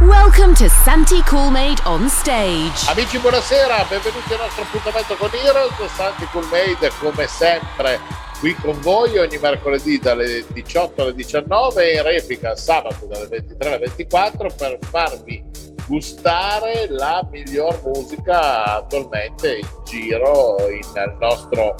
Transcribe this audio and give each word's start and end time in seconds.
Welcome 0.00 0.54
to 0.54 0.66
Santi 0.70 1.20
Coolmade 1.24 1.84
on 1.84 2.08
stage. 2.08 2.88
Amici, 2.88 3.18
buonasera, 3.18 3.84
benvenuti 3.86 4.32
al 4.32 4.38
nostro 4.38 4.62
appuntamento 4.62 5.14
con 5.16 5.28
Heroes. 5.30 5.92
Santi 5.92 6.24
Coolmade, 6.32 6.90
come 6.98 7.26
sempre, 7.26 8.00
qui 8.38 8.54
con 8.54 8.80
voi 8.80 9.18
ogni 9.18 9.36
mercoledì 9.36 9.98
dalle 9.98 10.46
18 10.54 11.02
alle 11.02 11.14
19 11.14 11.90
e 11.90 11.96
in 11.96 12.02
replica 12.02 12.56
sabato 12.56 13.04
dalle 13.04 13.26
23 13.26 13.68
alle 13.68 13.78
24 13.78 14.50
per 14.56 14.78
farvi 14.88 15.44
gustare 15.86 16.86
la 16.88 17.22
miglior 17.30 17.78
musica 17.84 18.76
attualmente 18.76 19.58
in 19.58 19.68
giro 19.84 20.56
nel 20.94 21.14
nostro 21.20 21.74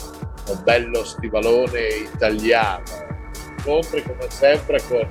bello 0.63 1.07
stivalone 1.07 1.87
italiano. 2.13 2.83
Incontri 3.57 4.03
come 4.03 4.29
sempre 4.29 4.79
con 4.87 5.09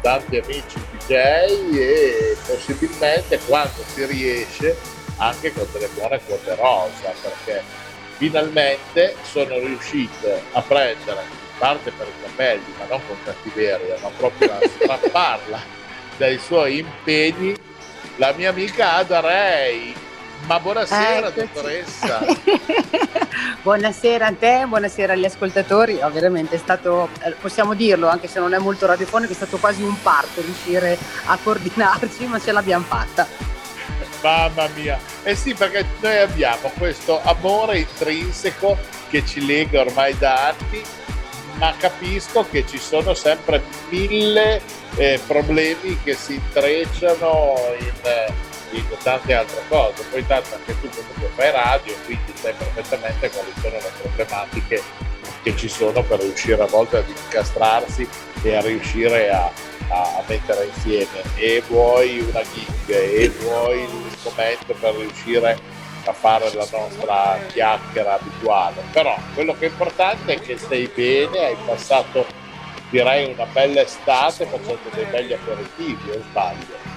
tanti 0.00 0.36
amici 0.36 0.78
DJ 0.90 1.12
e 1.76 2.36
possibilmente 2.46 3.38
quando 3.46 3.82
si 3.86 4.04
riesce 4.06 4.76
anche 5.16 5.52
con 5.52 5.66
delle 5.72 5.88
buone 5.94 6.20
quote 6.24 6.54
rosa 6.54 7.12
perché 7.22 7.62
finalmente 8.16 9.16
sono 9.22 9.58
riuscito 9.58 10.40
a 10.52 10.62
prendere 10.62 11.22
parte 11.58 11.90
per 11.90 12.06
i 12.06 12.22
capelli 12.22 12.74
ma 12.78 12.86
non 12.86 13.00
con 13.06 13.16
cattiveria 13.24 13.96
ma 14.02 14.08
proprio 14.16 14.52
a 14.52 14.58
strapparla 14.66 15.60
dai 16.16 16.38
suoi 16.38 16.78
impegni 16.78 17.54
la 18.16 18.32
mia 18.36 18.50
amica 18.50 18.94
Ada 18.94 19.20
Ray 19.20 19.94
ma 20.46 20.58
buonasera 20.58 21.28
Eccoci. 21.28 21.48
dottoressa 21.52 22.20
buonasera 23.62 24.26
a 24.26 24.32
te, 24.32 24.64
buonasera 24.66 25.12
agli 25.12 25.24
ascoltatori. 25.24 26.00
Oh, 26.02 26.10
veramente 26.10 26.56
è 26.56 26.58
stato, 26.58 27.08
eh, 27.22 27.32
possiamo 27.32 27.74
dirlo, 27.74 28.08
anche 28.08 28.26
se 28.26 28.40
non 28.40 28.54
è 28.54 28.58
molto 28.58 28.86
radiofonico, 28.86 29.32
è 29.32 29.36
stato 29.36 29.58
quasi 29.58 29.82
un 29.82 30.00
parto 30.00 30.40
riuscire 30.40 30.98
a 31.26 31.38
coordinarci, 31.42 32.26
ma 32.26 32.40
ce 32.40 32.52
l'abbiamo 32.52 32.84
fatta. 32.84 33.26
Mamma 34.22 34.68
mia, 34.74 34.98
eh 35.22 35.34
sì, 35.34 35.54
perché 35.54 35.86
noi 36.00 36.18
abbiamo 36.18 36.70
questo 36.76 37.20
amore 37.22 37.78
intrinseco 37.78 38.76
che 39.08 39.24
ci 39.24 39.44
lega 39.46 39.80
ormai 39.80 40.16
da 40.18 40.48
anni, 40.48 40.82
ma 41.54 41.72
capisco 41.78 42.46
che 42.50 42.66
ci 42.66 42.78
sono 42.78 43.14
sempre 43.14 43.62
mille 43.88 44.60
eh, 44.96 45.20
problemi 45.26 45.98
che 46.02 46.14
si 46.14 46.34
intrecciano 46.34 47.54
in, 47.78 47.92
eh, 48.02 48.32
in 48.72 48.86
tante 49.02 49.34
altre 49.34 49.62
cose. 49.68 50.02
Poi 50.10 50.26
tanto 50.26 50.54
anche 50.54 50.80
tu 50.80 50.88
comunque 50.88 51.28
fai 51.34 51.50
radio, 51.50 51.94
quindi 52.04 52.32
sai 52.34 52.54
perfettamente 52.54 53.30
quali 53.30 53.52
sono 53.60 53.76
le 53.76 53.92
problematiche 54.00 54.82
che 55.42 55.56
ci 55.56 55.68
sono 55.68 56.02
per 56.02 56.20
riuscire 56.20 56.62
a 56.62 56.66
volte 56.66 56.98
ad 56.98 57.08
incastrarsi 57.08 58.08
e 58.42 58.54
a 58.54 58.60
riuscire 58.60 59.30
a, 59.30 59.50
a 59.88 60.22
mettere 60.26 60.66
insieme 60.66 61.22
e 61.36 61.62
vuoi 61.66 62.20
una 62.20 62.42
gig 62.42 62.88
e 62.88 63.28
vuoi 63.40 63.82
il 63.82 64.16
momento 64.22 64.74
per 64.78 64.94
riuscire 64.94 65.58
a 66.04 66.12
fare 66.12 66.52
la 66.54 66.66
nostra 66.70 67.38
chiacchiera 67.48 68.14
abituale. 68.14 68.82
Però 68.92 69.16
quello 69.34 69.54
che 69.54 69.66
è 69.66 69.68
importante 69.68 70.34
è 70.34 70.40
che 70.40 70.56
stai 70.58 70.90
bene, 70.94 71.46
hai 71.46 71.56
passato 71.64 72.26
direi 72.90 73.32
una 73.32 73.46
bella 73.46 73.82
estate 73.82 74.46
facendo 74.46 74.90
dei 74.92 75.04
belli 75.04 75.32
aperitivi, 75.32 76.10
o 76.10 76.20
sbaglio? 76.30 76.89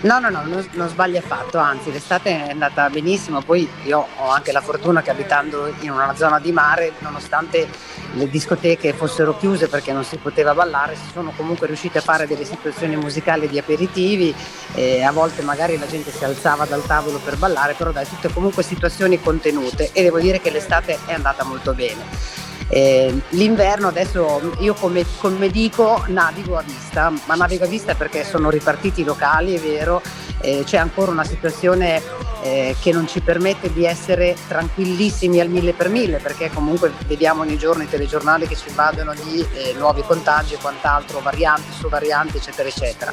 No, 0.00 0.20
no, 0.20 0.30
no, 0.30 0.44
non, 0.44 0.64
non 0.74 0.88
sbagli 0.88 1.16
affatto, 1.16 1.58
anzi 1.58 1.90
l'estate 1.90 2.46
è 2.46 2.50
andata 2.50 2.88
benissimo, 2.88 3.42
poi 3.42 3.68
io 3.82 4.06
ho 4.16 4.28
anche 4.28 4.52
la 4.52 4.60
fortuna 4.60 5.02
che 5.02 5.10
abitando 5.10 5.74
in 5.80 5.90
una 5.90 6.14
zona 6.14 6.38
di 6.38 6.52
mare, 6.52 6.92
nonostante 7.00 7.68
le 8.12 8.30
discoteche 8.30 8.92
fossero 8.92 9.36
chiuse 9.36 9.66
perché 9.66 9.92
non 9.92 10.04
si 10.04 10.16
poteva 10.18 10.54
ballare, 10.54 10.94
si 10.94 11.10
sono 11.12 11.32
comunque 11.36 11.66
riuscite 11.66 11.98
a 11.98 12.00
fare 12.00 12.28
delle 12.28 12.44
situazioni 12.44 12.94
musicali 12.94 13.48
di 13.48 13.58
aperitivi, 13.58 14.32
e 14.74 15.02
a 15.02 15.10
volte 15.10 15.42
magari 15.42 15.76
la 15.76 15.88
gente 15.88 16.12
si 16.12 16.24
alzava 16.24 16.64
dal 16.64 16.84
tavolo 16.86 17.18
per 17.18 17.36
ballare, 17.36 17.74
però 17.74 17.90
dai, 17.90 18.06
tutte 18.08 18.32
comunque 18.32 18.62
situazioni 18.62 19.20
contenute 19.20 19.90
e 19.92 20.02
devo 20.02 20.20
dire 20.20 20.40
che 20.40 20.50
l'estate 20.50 20.96
è 21.06 21.14
andata 21.14 21.42
molto 21.42 21.74
bene. 21.74 22.57
Eh, 22.68 23.18
l'inverno 23.30 23.88
adesso 23.88 24.54
io 24.58 24.74
come, 24.74 25.04
come, 25.18 25.48
dico 25.48 26.04
navigo 26.08 26.56
a 26.56 26.62
vista, 26.62 27.12
ma 27.24 27.34
navigo 27.34 27.64
a 27.64 27.68
vista 27.68 27.94
perché 27.94 28.24
sono 28.24 28.50
ripartiti 28.50 29.00
i 29.00 29.04
locali, 29.04 29.54
è 29.54 29.60
vero, 29.60 30.02
eh, 30.40 30.62
c'è 30.64 30.76
ancora 30.76 31.10
una 31.10 31.24
situazione 31.24 32.02
eh, 32.42 32.76
che 32.80 32.92
non 32.92 33.08
ci 33.08 33.20
permette 33.20 33.72
di 33.72 33.84
essere 33.84 34.36
tranquillissimi 34.46 35.40
al 35.40 35.48
mille 35.48 35.72
per 35.72 35.88
mille 35.88 36.18
perché 36.18 36.50
comunque 36.52 36.92
vediamo 37.06 37.42
ogni 37.42 37.58
giorno 37.58 37.82
i 37.82 37.88
telegiornali 37.88 38.46
che 38.46 38.56
ci 38.56 38.68
invadono 38.68 39.12
di 39.14 39.44
eh, 39.54 39.74
nuovi 39.76 40.02
contagi 40.02 40.54
e 40.54 40.58
quant'altro, 40.58 41.20
varianti 41.20 41.72
su 41.72 41.88
varianti 41.88 42.36
eccetera 42.36 42.68
eccetera. 42.68 43.12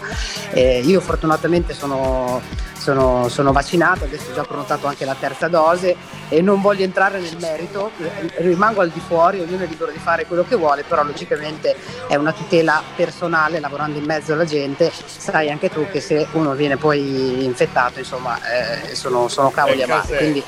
Eh, 0.51 0.81
io 0.81 0.99
fortunatamente 0.99 1.73
sono, 1.73 2.41
sono, 2.77 3.27
sono 3.29 3.51
vaccinato, 3.51 4.03
adesso 4.03 4.29
ho 4.29 4.33
già 4.33 4.43
prenotato 4.43 4.87
anche 4.87 5.05
la 5.05 5.15
terza 5.19 5.47
dose 5.47 5.95
e 6.29 6.41
non 6.41 6.61
voglio 6.61 6.83
entrare 6.83 7.19
nel 7.19 7.37
merito, 7.39 7.91
rimango 8.37 8.81
al 8.81 8.89
di 8.89 8.99
fuori, 8.99 9.41
ognuno 9.45 9.63
è 9.63 9.67
libero 9.67 9.91
di 9.91 9.99
fare 9.99 10.25
quello 10.25 10.43
che 10.43 10.55
vuole, 10.55 10.83
però 10.83 11.03
logicamente 11.03 11.75
è 12.07 12.15
una 12.15 12.33
tutela 12.33 12.83
personale 12.95 13.59
lavorando 13.59 13.97
in 13.97 14.05
mezzo 14.05 14.33
alla 14.33 14.45
gente, 14.45 14.91
sai 15.05 15.49
anche 15.49 15.69
tu 15.69 15.87
che 15.89 16.01
se 16.01 16.27
uno 16.33 16.53
viene 16.53 16.77
poi 16.77 17.43
infettato 17.43 17.99
insomma 17.99 18.37
eh, 18.43 18.95
sono, 18.95 19.27
sono 19.27 19.49
cavoli 19.51 19.81
amari. 19.81 20.15
Quindi, 20.17 20.43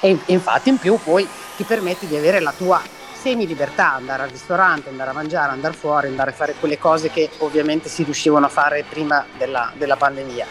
e 0.00 0.18
infatti 0.26 0.68
in 0.68 0.76
più 0.76 0.98
poi 1.02 1.26
ti 1.56 1.64
permette 1.64 2.06
di 2.06 2.16
avere 2.16 2.40
la 2.40 2.52
tua 2.56 2.80
semi 3.20 3.46
libertà, 3.46 3.94
andare 3.94 4.24
al 4.24 4.28
ristorante, 4.28 4.90
andare 4.90 5.10
a 5.10 5.12
mangiare, 5.12 5.50
andare 5.50 5.74
fuori, 5.74 6.06
andare 6.06 6.30
a 6.30 6.34
fare 6.34 6.54
quelle 6.58 6.78
cose 6.78 7.10
che 7.10 7.30
ovviamente 7.38 7.88
si 7.88 8.04
riuscivano 8.04 8.46
a 8.46 8.48
fare 8.48 8.84
prima 8.88 9.24
della, 9.36 9.72
della 9.76 9.96
pandemia 9.96 10.46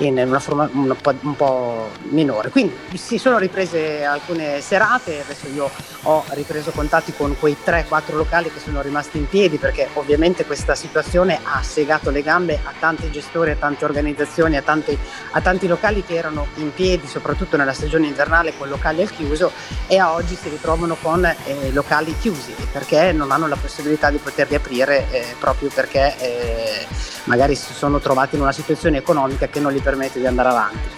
in 0.00 0.18
una 0.18 0.38
forma 0.38 0.68
un 0.72 0.96
po', 1.00 1.14
un 1.20 1.36
po', 1.36 1.90
minore. 2.10 2.50
Quindi 2.50 2.74
si 2.94 3.18
sono 3.18 3.38
riprese 3.38 4.04
alcune 4.04 4.60
serate, 4.60 5.20
adesso 5.20 5.46
io 5.48 5.70
ho 6.02 6.24
ripreso 6.30 6.70
contatti 6.70 7.12
con 7.14 7.36
quei 7.38 7.56
3-4 7.62 8.14
locali 8.14 8.50
che 8.50 8.58
sono 8.58 8.80
rimasti 8.80 9.18
in 9.18 9.28
piedi 9.28 9.58
perché 9.58 9.88
ovviamente 9.94 10.46
questa 10.46 10.74
situazione 10.74 11.38
ha 11.42 11.62
segato 11.62 12.10
le 12.10 12.22
gambe 12.22 12.58
a 12.62 12.72
tanti 12.78 13.10
gestori, 13.10 13.50
a 13.50 13.56
tante 13.56 13.84
organizzazioni, 13.84 14.56
a 14.56 14.62
tanti, 14.62 14.96
a 15.32 15.40
tanti 15.40 15.66
locali 15.66 16.04
che 16.04 16.14
erano 16.14 16.46
in 16.56 16.72
piedi, 16.72 17.06
soprattutto 17.06 17.56
nella 17.56 17.72
stagione 17.72 18.06
invernale 18.06 18.56
con 18.56 18.68
locali 18.68 19.02
al 19.02 19.10
chiuso 19.10 19.52
e 19.86 19.98
a 19.98 20.12
oggi 20.12 20.34
si 20.34 20.48
ritrovano 20.48 20.96
con 21.00 21.24
eh, 21.24 21.72
locali 21.72 22.16
chiusi 22.18 22.54
perché 22.72 23.12
non 23.12 23.30
hanno 23.30 23.46
la 23.46 23.56
possibilità 23.56 24.10
di 24.10 24.18
poterli 24.18 24.54
aprire 24.54 25.06
eh, 25.10 25.34
proprio 25.38 25.68
perché 25.72 26.16
eh, 26.18 26.86
magari 27.30 27.54
si 27.54 27.72
sono 27.72 28.00
trovati 28.00 28.34
in 28.34 28.42
una 28.42 28.50
situazione 28.50 28.96
economica 28.98 29.46
che 29.46 29.60
non 29.60 29.72
li 29.72 29.78
permette 29.78 30.18
di 30.18 30.26
andare 30.26 30.48
avanti. 30.48 30.88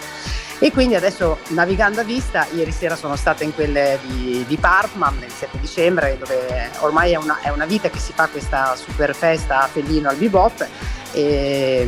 E 0.57 0.71
quindi 0.71 0.95
adesso 0.95 1.37
navigando 1.49 2.01
a 2.01 2.03
vista, 2.03 2.47
ieri 2.53 2.71
sera 2.71 2.95
sono 2.95 3.15
stata 3.15 3.43
in 3.43 3.53
quelle 3.53 3.99
di, 4.07 4.43
di 4.47 4.57
Parkman 4.57 5.21
il 5.23 5.31
7 5.31 5.59
dicembre, 5.59 6.17
dove 6.17 6.71
ormai 6.79 7.11
è 7.11 7.17
una, 7.17 7.39
è 7.41 7.49
una, 7.49 7.65
vita 7.65 7.89
che 7.89 7.99
si 7.99 8.13
fa 8.13 8.27
questa 8.27 8.75
super 8.75 9.13
festa 9.13 9.63
a 9.63 9.67
Fellino 9.67 10.09
al 10.09 10.15
bebop 10.15 10.65
e, 11.11 11.87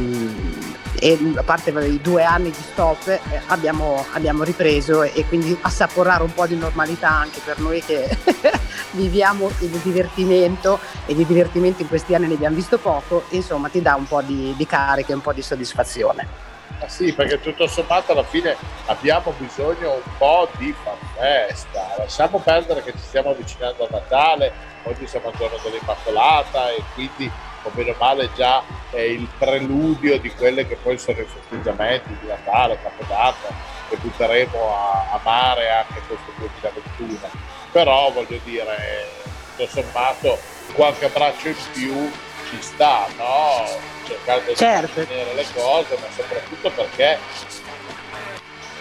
e 1.00 1.18
a 1.36 1.44
parte 1.44 1.70
i 1.70 2.02
due 2.02 2.24
anni 2.24 2.50
di 2.50 2.62
stop 2.62 3.08
eh, 3.08 3.20
abbiamo, 3.48 4.06
abbiamo, 4.14 4.44
ripreso 4.44 5.04
e 5.04 5.26
quindi 5.28 5.58
assaporare 5.62 6.24
un 6.24 6.34
po' 6.34 6.48
di 6.48 6.56
normalità 6.56 7.10
anche 7.10 7.40
per 7.44 7.60
noi 7.60 7.82
che 7.84 8.18
viviamo 8.92 9.52
il 9.60 9.70
divertimento 9.70 10.80
e 11.06 11.14
di 11.14 11.26
divertimento 11.26 11.82
in 11.82 11.88
questi 11.88 12.16
anni 12.16 12.28
ne 12.28 12.36
abbiamo 12.36 12.56
visto 12.56 12.78
poco, 12.78 13.26
insomma 13.30 13.70
ti 13.70 13.82
dà 13.82 13.96
un 13.96 14.08
po' 14.08 14.22
di, 14.22 14.54
di 14.56 14.66
carica 14.66 15.12
e 15.12 15.16
un 15.16 15.22
po' 15.22 15.34
di 15.34 15.42
soddisfazione. 15.42 16.54
Ah 16.80 16.90
sì, 16.90 17.14
perché 17.14 17.40
tutto 17.40 17.68
sommato 17.68 18.12
alla 18.12 18.24
fine 18.24 18.56
abbiamo 18.88 19.34
bisogno 19.38 19.94
un 19.94 20.18
po' 20.18 20.50
di 20.58 20.74
far 20.84 20.98
festa. 21.16 21.96
Lasciamo 21.98 22.40
perdere 22.40 22.84
che 22.84 22.92
ci 22.92 23.04
stiamo 23.04 23.30
avvicinando 23.30 23.86
a 23.86 23.88
Natale, 23.90 24.52
oggi 24.84 25.08
siamo 25.08 25.30
al 25.30 25.38
giorno 25.38 25.58
dell'Immacolata 25.64 26.72
e 26.72 26.84
quindi 26.94 27.32
o 27.66 27.72
meno 27.74 27.96
male 27.98 28.30
già 28.36 28.64
è 28.92 29.00
il 29.00 29.28
preludio 29.38 30.20
di 30.20 30.30
quelle 30.32 30.68
che 30.68 30.76
poi 30.76 30.98
sono 30.98 31.20
i 31.20 31.26
festeggiamenti 31.26 32.16
di 32.22 32.28
Natale, 32.28 32.80
Capodanno 32.82 33.74
che 33.90 33.98
butteremo 33.98 34.76
a, 34.76 35.12
a 35.12 35.20
mare 35.24 35.70
anche 35.70 36.02
questo 36.08 36.32
2021. 36.38 37.30
Però 37.72 38.12
voglio 38.12 38.40
dire, 38.44 39.08
tutto 39.56 39.68
sommato 39.68 40.40
qualche 40.74 41.06
abbraccio 41.06 41.50
in 41.50 41.56
più 41.74 42.12
ci 42.50 42.62
sta, 42.62 43.08
no? 43.18 43.66
Cercando 44.06 44.56
certo. 44.56 44.92
di 44.92 45.00
mantenere 45.00 45.34
le 45.34 45.46
cose, 45.54 45.98
ma 46.00 46.08
soprattutto 46.16 46.70
perché 46.72 47.18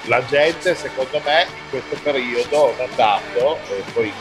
la 0.03 0.25
gente, 0.27 0.75
secondo 0.75 1.21
me, 1.25 1.43
in 1.45 1.71
questo 1.71 1.97
periodo 2.03 2.75
notato, 2.77 3.59
e 3.71 3.83
poi 3.93 4.13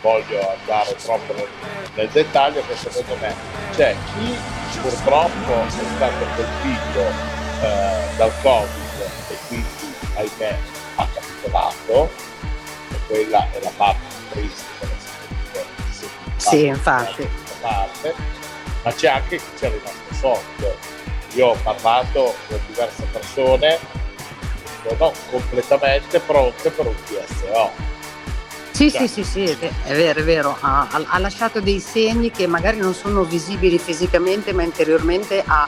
voglio 0.00 0.56
andare 0.58 0.94
troppo 0.96 1.32
nel, 1.34 1.48
nel 1.94 2.08
dettaglio 2.08 2.62
che 2.66 2.76
secondo 2.76 3.16
me 3.20 3.34
c'è 3.72 3.94
chi 4.14 4.36
purtroppo 4.80 5.64
è 5.64 5.70
stato 5.70 6.24
colpito 6.34 7.00
eh, 7.62 8.16
dal 8.16 8.32
Covid 8.42 9.10
e 9.28 9.36
quindi 9.48 9.94
ahimè 10.14 10.58
ha 10.96 11.06
capitolato 11.12 12.10
e 12.90 12.96
quella 13.06 13.50
è 13.52 13.60
la 13.62 13.72
parte 13.76 14.14
triste 14.30 14.76
sì, 16.36 16.66
infatti. 16.66 17.28
Parte, 17.60 18.14
ma 18.84 18.92
c'è 18.92 19.08
anche 19.08 19.36
chi 19.38 19.44
ci 19.58 19.64
è 19.64 19.70
rimasto 19.70 20.14
sordo. 20.14 20.76
Io 21.34 21.48
ho 21.48 21.56
parlato 21.62 22.34
con 22.46 22.60
diverse 22.68 23.02
persone 23.10 23.78
che 24.82 24.94
sono 24.96 25.12
completamente 25.30 26.20
pronte 26.20 26.70
per 26.70 26.86
un 26.86 26.94
PSO. 26.94 27.70
Sì, 28.76 28.90
sì, 28.90 29.08
sì, 29.08 29.24
sì, 29.24 29.42
è 29.44 29.94
vero, 29.94 30.20
è 30.20 30.22
vero. 30.22 30.54
Ha, 30.60 30.86
ha, 30.90 31.18
lasciato 31.18 31.62
dei 31.62 31.80
segni 31.80 32.30
che 32.30 32.46
magari 32.46 32.76
non 32.76 32.92
sono 32.92 33.24
visibili 33.24 33.78
fisicamente, 33.78 34.52
ma 34.52 34.64
interiormente 34.64 35.42
ha 35.46 35.66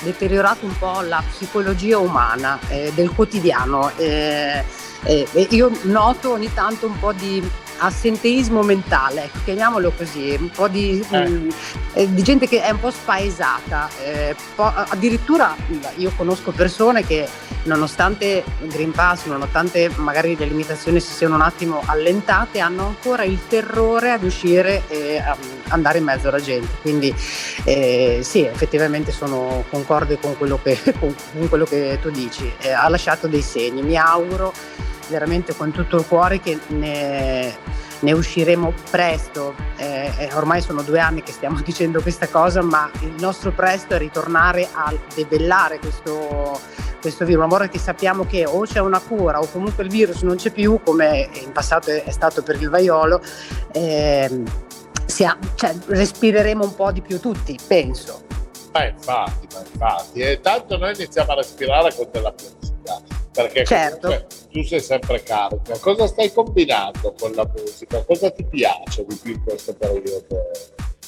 deteriorato 0.00 0.64
un 0.64 0.74
po' 0.78 1.02
la 1.02 1.22
psicologia 1.28 1.98
umana 1.98 2.58
eh, 2.68 2.92
del 2.94 3.10
quotidiano. 3.10 3.90
Eh, 3.98 4.64
eh, 5.02 5.46
io 5.50 5.70
noto 5.82 6.32
ogni 6.32 6.50
tanto 6.54 6.86
un 6.86 6.98
po' 6.98 7.12
di 7.12 7.46
assenteismo 7.78 8.62
mentale, 8.62 9.30
chiamiamolo 9.44 9.92
così, 9.92 10.36
un 10.38 10.50
po' 10.50 10.68
di, 10.68 11.04
eh. 11.10 11.28
mh, 11.28 11.48
eh, 11.94 12.14
di 12.14 12.22
gente 12.22 12.46
che 12.48 12.62
è 12.62 12.70
un 12.70 12.80
po' 12.80 12.90
spaesata. 12.90 13.88
Eh, 14.04 14.34
po- 14.54 14.72
addirittura 14.74 15.54
io 15.96 16.12
conosco 16.16 16.52
persone 16.52 17.04
che 17.04 17.28
nonostante 17.64 18.44
il 18.62 18.68
Green 18.68 18.92
Pass, 18.92 19.26
nonostante 19.26 19.90
magari 19.96 20.36
le 20.36 20.46
limitazioni 20.46 21.00
si 21.00 21.12
siano 21.12 21.34
un 21.34 21.42
attimo 21.42 21.82
allentate, 21.84 22.60
hanno 22.60 22.86
ancora 22.86 23.24
il 23.24 23.38
terrore 23.48 24.12
ad 24.12 24.22
uscire 24.22 24.82
e 24.88 25.22
andare 25.68 25.98
in 25.98 26.04
mezzo 26.04 26.28
alla 26.28 26.40
gente. 26.40 26.68
Quindi 26.80 27.14
eh, 27.64 28.20
sì, 28.22 28.44
effettivamente 28.44 29.12
sono 29.12 29.64
concorde 29.70 30.18
con 30.18 30.36
quello 30.36 30.58
che, 30.62 30.78
con 30.98 31.14
quello 31.48 31.64
che 31.64 31.98
tu 32.00 32.10
dici. 32.10 32.50
Eh, 32.60 32.70
ha 32.70 32.88
lasciato 32.88 33.26
dei 33.26 33.42
segni. 33.42 33.82
Mi 33.82 33.96
auguro 33.96 34.52
veramente 35.08 35.54
con 35.54 35.70
tutto 35.70 35.96
il 35.96 36.06
cuore 36.06 36.40
che 36.40 36.58
ne, 36.68 37.54
ne 38.00 38.12
usciremo 38.12 38.72
presto. 38.90 39.54
Eh, 39.76 40.10
eh, 40.18 40.34
ormai 40.34 40.60
sono 40.60 40.82
due 40.82 40.98
anni 40.98 41.22
che 41.22 41.32
stiamo 41.32 41.60
dicendo 41.64 42.00
questa 42.00 42.28
cosa, 42.28 42.62
ma 42.62 42.90
il 43.00 43.14
nostro 43.18 43.52
presto 43.52 43.94
è 43.94 43.98
ritornare 43.98 44.68
a 44.72 44.92
debellare 45.14 45.78
questo, 45.78 46.58
questo 47.00 47.24
virus. 47.24 47.44
Una 47.44 47.56
volta 47.56 47.68
che 47.68 47.78
sappiamo 47.78 48.26
che 48.26 48.46
o 48.46 48.62
c'è 48.62 48.80
una 48.80 49.00
cura 49.00 49.40
o 49.40 49.48
comunque 49.50 49.84
il 49.84 49.90
virus 49.90 50.22
non 50.22 50.36
c'è 50.36 50.50
più, 50.50 50.80
come 50.84 51.28
in 51.42 51.52
passato 51.52 51.90
è 51.90 52.10
stato 52.10 52.42
per 52.42 52.60
il 52.60 52.68
vaiolo, 52.68 53.20
eh, 53.72 54.42
sia, 55.06 55.36
cioè, 55.54 55.74
respireremo 55.86 56.64
un 56.64 56.74
po' 56.74 56.92
di 56.92 57.00
più 57.00 57.20
tutti, 57.20 57.58
penso. 57.66 58.24
Ma 58.72 58.86
infatti, 58.86 59.48
ma 59.54 59.60
infatti. 59.60 60.20
E 60.20 60.40
tanto 60.40 60.76
noi 60.76 60.92
iniziamo 60.94 61.32
a 61.32 61.36
respirare 61.36 61.94
con 61.94 62.08
della 62.10 62.34
felicità 62.36 63.00
perché 63.36 63.64
certo. 63.64 64.26
tu 64.50 64.62
sei 64.62 64.80
sempre 64.80 65.22
carica. 65.22 65.78
Cosa 65.78 66.06
stai 66.06 66.32
combinando 66.32 67.14
con 67.18 67.32
la 67.32 67.46
musica? 67.54 68.02
Cosa 68.02 68.30
ti 68.30 68.44
piace 68.44 69.04
di 69.04 69.14
più 69.14 69.32
in 69.32 69.42
questo 69.44 69.74
periodo? 69.74 70.48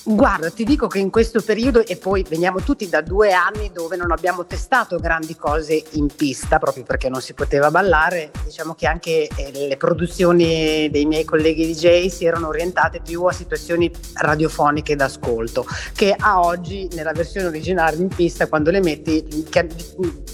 Guarda, 0.04 0.50
ti 0.50 0.64
dico 0.64 0.86
che 0.86 0.98
in 0.98 1.10
questo 1.10 1.40
periodo, 1.40 1.84
e 1.84 1.96
poi 1.96 2.24
veniamo 2.26 2.60
tutti 2.60 2.88
da 2.88 3.02
due 3.02 3.32
anni 3.32 3.70
dove 3.72 3.96
non 3.96 4.10
abbiamo 4.10 4.46
testato 4.46 4.98
grandi 4.98 5.36
cose 5.36 5.82
in 5.92 6.06
pista, 6.14 6.58
proprio 6.58 6.84
perché 6.84 7.08
non 7.08 7.20
si 7.20 7.34
poteva 7.34 7.70
ballare, 7.70 8.30
diciamo 8.44 8.74
che 8.74 8.86
anche 8.86 9.28
eh, 9.28 9.66
le 9.68 9.76
produzioni 9.76 10.88
dei 10.90 11.04
miei 11.04 11.24
colleghi 11.24 11.72
DJ 11.72 12.06
si 12.06 12.24
erano 12.24 12.48
orientate 12.48 13.00
più 13.00 13.24
a 13.24 13.32
situazioni 13.32 13.90
radiofoniche 14.14 14.96
d'ascolto, 14.96 15.66
che 15.94 16.14
a 16.16 16.40
oggi 16.40 16.88
nella 16.92 17.12
versione 17.12 17.48
originale 17.48 17.96
in 17.96 18.08
pista, 18.08 18.46
quando 18.46 18.70
le 18.70 18.80
metti, 18.80 19.46
che, 19.48 19.68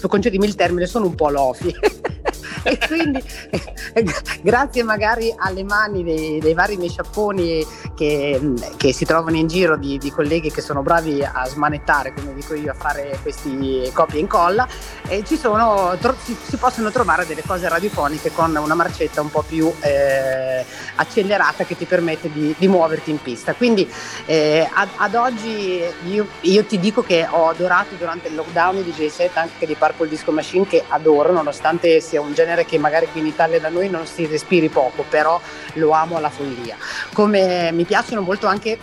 concedimi 0.06 0.46
il 0.46 0.54
termine, 0.54 0.86
sono 0.86 1.06
un 1.06 1.14
po' 1.14 1.30
lofi. 1.30 1.74
e 2.62 2.78
quindi 2.86 3.22
grazie 4.42 4.82
magari 4.82 5.34
alle 5.36 5.64
mani 5.64 6.04
dei, 6.04 6.38
dei 6.40 6.54
vari 6.54 6.76
miei 6.76 6.90
sciapponi 6.90 7.66
che, 7.94 8.54
che, 8.76 8.92
si 8.92 9.04
trovano 9.04 9.36
in 9.36 9.46
giro 9.46 9.76
di, 9.76 9.98
di, 9.98 10.10
colleghi 10.10 10.50
che 10.50 10.60
sono 10.60 10.82
bravi 10.82 11.22
a 11.22 11.44
smanettare, 11.46 12.12
come 12.14 12.34
dico 12.34 12.54
io, 12.54 12.70
a 12.72 12.74
fare 12.74 13.18
questi 13.22 13.90
copia 13.92 14.16
e 14.16 14.20
incolla, 14.20 14.68
e 15.06 15.24
ci 15.24 15.36
sono, 15.36 15.96
tro- 16.00 16.16
si, 16.22 16.36
si, 16.42 16.56
possono 16.56 16.90
trovare 16.90 17.26
delle 17.26 17.42
cose 17.46 17.68
radiofoniche 17.68 18.32
con 18.32 18.54
una 18.54 18.74
marcetta 18.74 19.20
un 19.20 19.30
po' 19.30 19.42
più 19.42 19.72
eh, 19.80 20.64
accelerata 20.96 21.64
che 21.64 21.76
ti 21.76 21.84
permette 21.84 22.30
di, 22.32 22.54
di, 22.56 22.68
muoverti 22.68 23.10
in 23.10 23.20
pista. 23.20 23.54
Quindi 23.54 23.90
eh, 24.26 24.68
ad, 24.72 24.88
ad, 24.96 25.14
oggi 25.14 25.82
io, 26.06 26.26
io, 26.40 26.64
ti 26.64 26.78
dico 26.78 27.02
che 27.02 27.26
ho 27.28 27.48
adorato 27.48 27.94
durante 27.96 28.28
il 28.28 28.34
lockdown 28.34 28.76
i 28.76 28.82
DJ 28.82 29.06
set 29.08 29.36
anche 29.36 29.66
di 29.66 29.74
Purple 29.74 30.08
Disco 30.08 30.32
Machine 30.32 30.66
che 30.66 30.84
adoro, 30.88 31.32
nonostante 31.32 32.00
sia 32.00 32.20
un 32.20 32.32
genere 32.32 32.43
genere 32.44 32.64
che 32.64 32.78
magari 32.78 33.08
qui 33.10 33.20
in 33.20 33.26
Italia 33.26 33.58
da 33.58 33.70
noi 33.70 33.88
non 33.88 34.06
si 34.06 34.26
respiri 34.26 34.68
poco, 34.68 35.04
però 35.08 35.40
lo 35.74 35.90
amo 35.90 36.16
alla 36.16 36.30
follia. 36.30 36.76
Come 37.12 37.72
mi 37.72 37.84
piacciono 37.84 38.20
molto 38.20 38.46
anche 38.46 38.78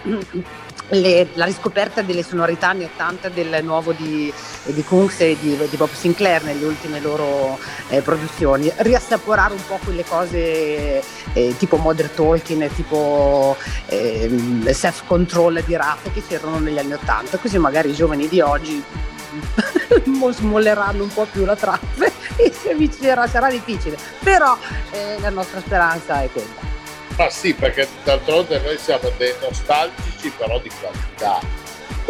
le, 0.89 1.27
la 1.33 1.45
riscoperta 1.45 2.01
delle 2.01 2.23
sonorità 2.23 2.69
anni 2.69 2.83
80 2.83 3.29
del 3.29 3.59
nuovo 3.63 3.93
di, 3.93 4.33
di 4.65 4.83
Kungs 4.83 5.21
e 5.21 5.37
di, 5.39 5.55
di, 5.69 5.77
Bob 5.77 5.91
Sinclair 5.91 6.43
nelle 6.43 6.65
ultime 6.65 6.99
loro 6.99 7.57
eh, 7.89 8.01
produzioni, 8.01 8.71
riassaporare 8.77 9.53
un 9.53 9.65
po' 9.65 9.79
quelle 9.83 10.03
cose 10.03 11.01
eh, 11.33 11.55
tipo 11.57 11.77
Modern 11.77 12.09
Talking, 12.13 12.69
tipo 12.73 13.55
eh, 13.85 14.29
Self 14.71 15.03
Control 15.05 15.63
di 15.65 15.75
rap 15.75 16.11
che 16.11 16.21
c'erano 16.27 16.59
negli 16.59 16.77
anni 16.77 16.93
80, 16.93 17.37
così 17.37 17.57
magari 17.57 17.91
i 17.91 17.93
giovani 17.93 18.27
di 18.27 18.41
oggi 18.41 18.83
smolleranno 20.31 21.03
un 21.03 21.13
po' 21.13 21.25
più 21.31 21.45
la 21.45 21.55
trappa 21.55 22.10
e 22.35 22.51
si 22.51 22.69
avvicinerà, 22.69 23.27
sarà 23.27 23.49
difficile, 23.49 23.97
però 24.19 24.57
eh, 24.91 25.19
la 25.19 25.29
nostra 25.29 25.59
speranza 25.59 26.21
è 26.21 26.29
quella. 26.31 26.69
Ma 27.17 27.29
sì, 27.29 27.53
perché 27.53 27.87
d'altronde 28.03 28.59
noi 28.59 28.77
siamo 28.77 29.11
dei 29.17 29.33
nostalgici 29.41 30.29
però 30.37 30.59
di 30.59 30.71
qualità. 30.79 31.39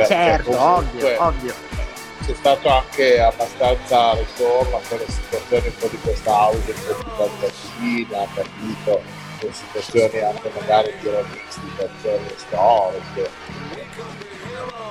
Certo, 0.07 0.59
ovvio, 0.59 1.23
ovvio. 1.23 1.53
C'è 2.25 2.33
stato 2.35 2.69
anche 2.69 3.19
abbastanza 3.19 4.13
ritorno 4.13 4.77
a 4.77 4.81
quelle 4.88 5.06
situazioni 5.09 5.68
un 5.68 5.75
po' 5.79 5.88
di 5.88 5.97
questa 6.01 6.38
auge 6.38 6.71
un 6.71 6.81
po' 6.85 6.94
più 6.94 7.12
fantasina, 7.18 8.27
capito? 8.35 9.01
Situazioni 9.51 10.19
anche 10.19 10.51
magari 10.57 10.94
di 11.01 11.09
remix 11.09 11.59
storiche. 12.37 13.30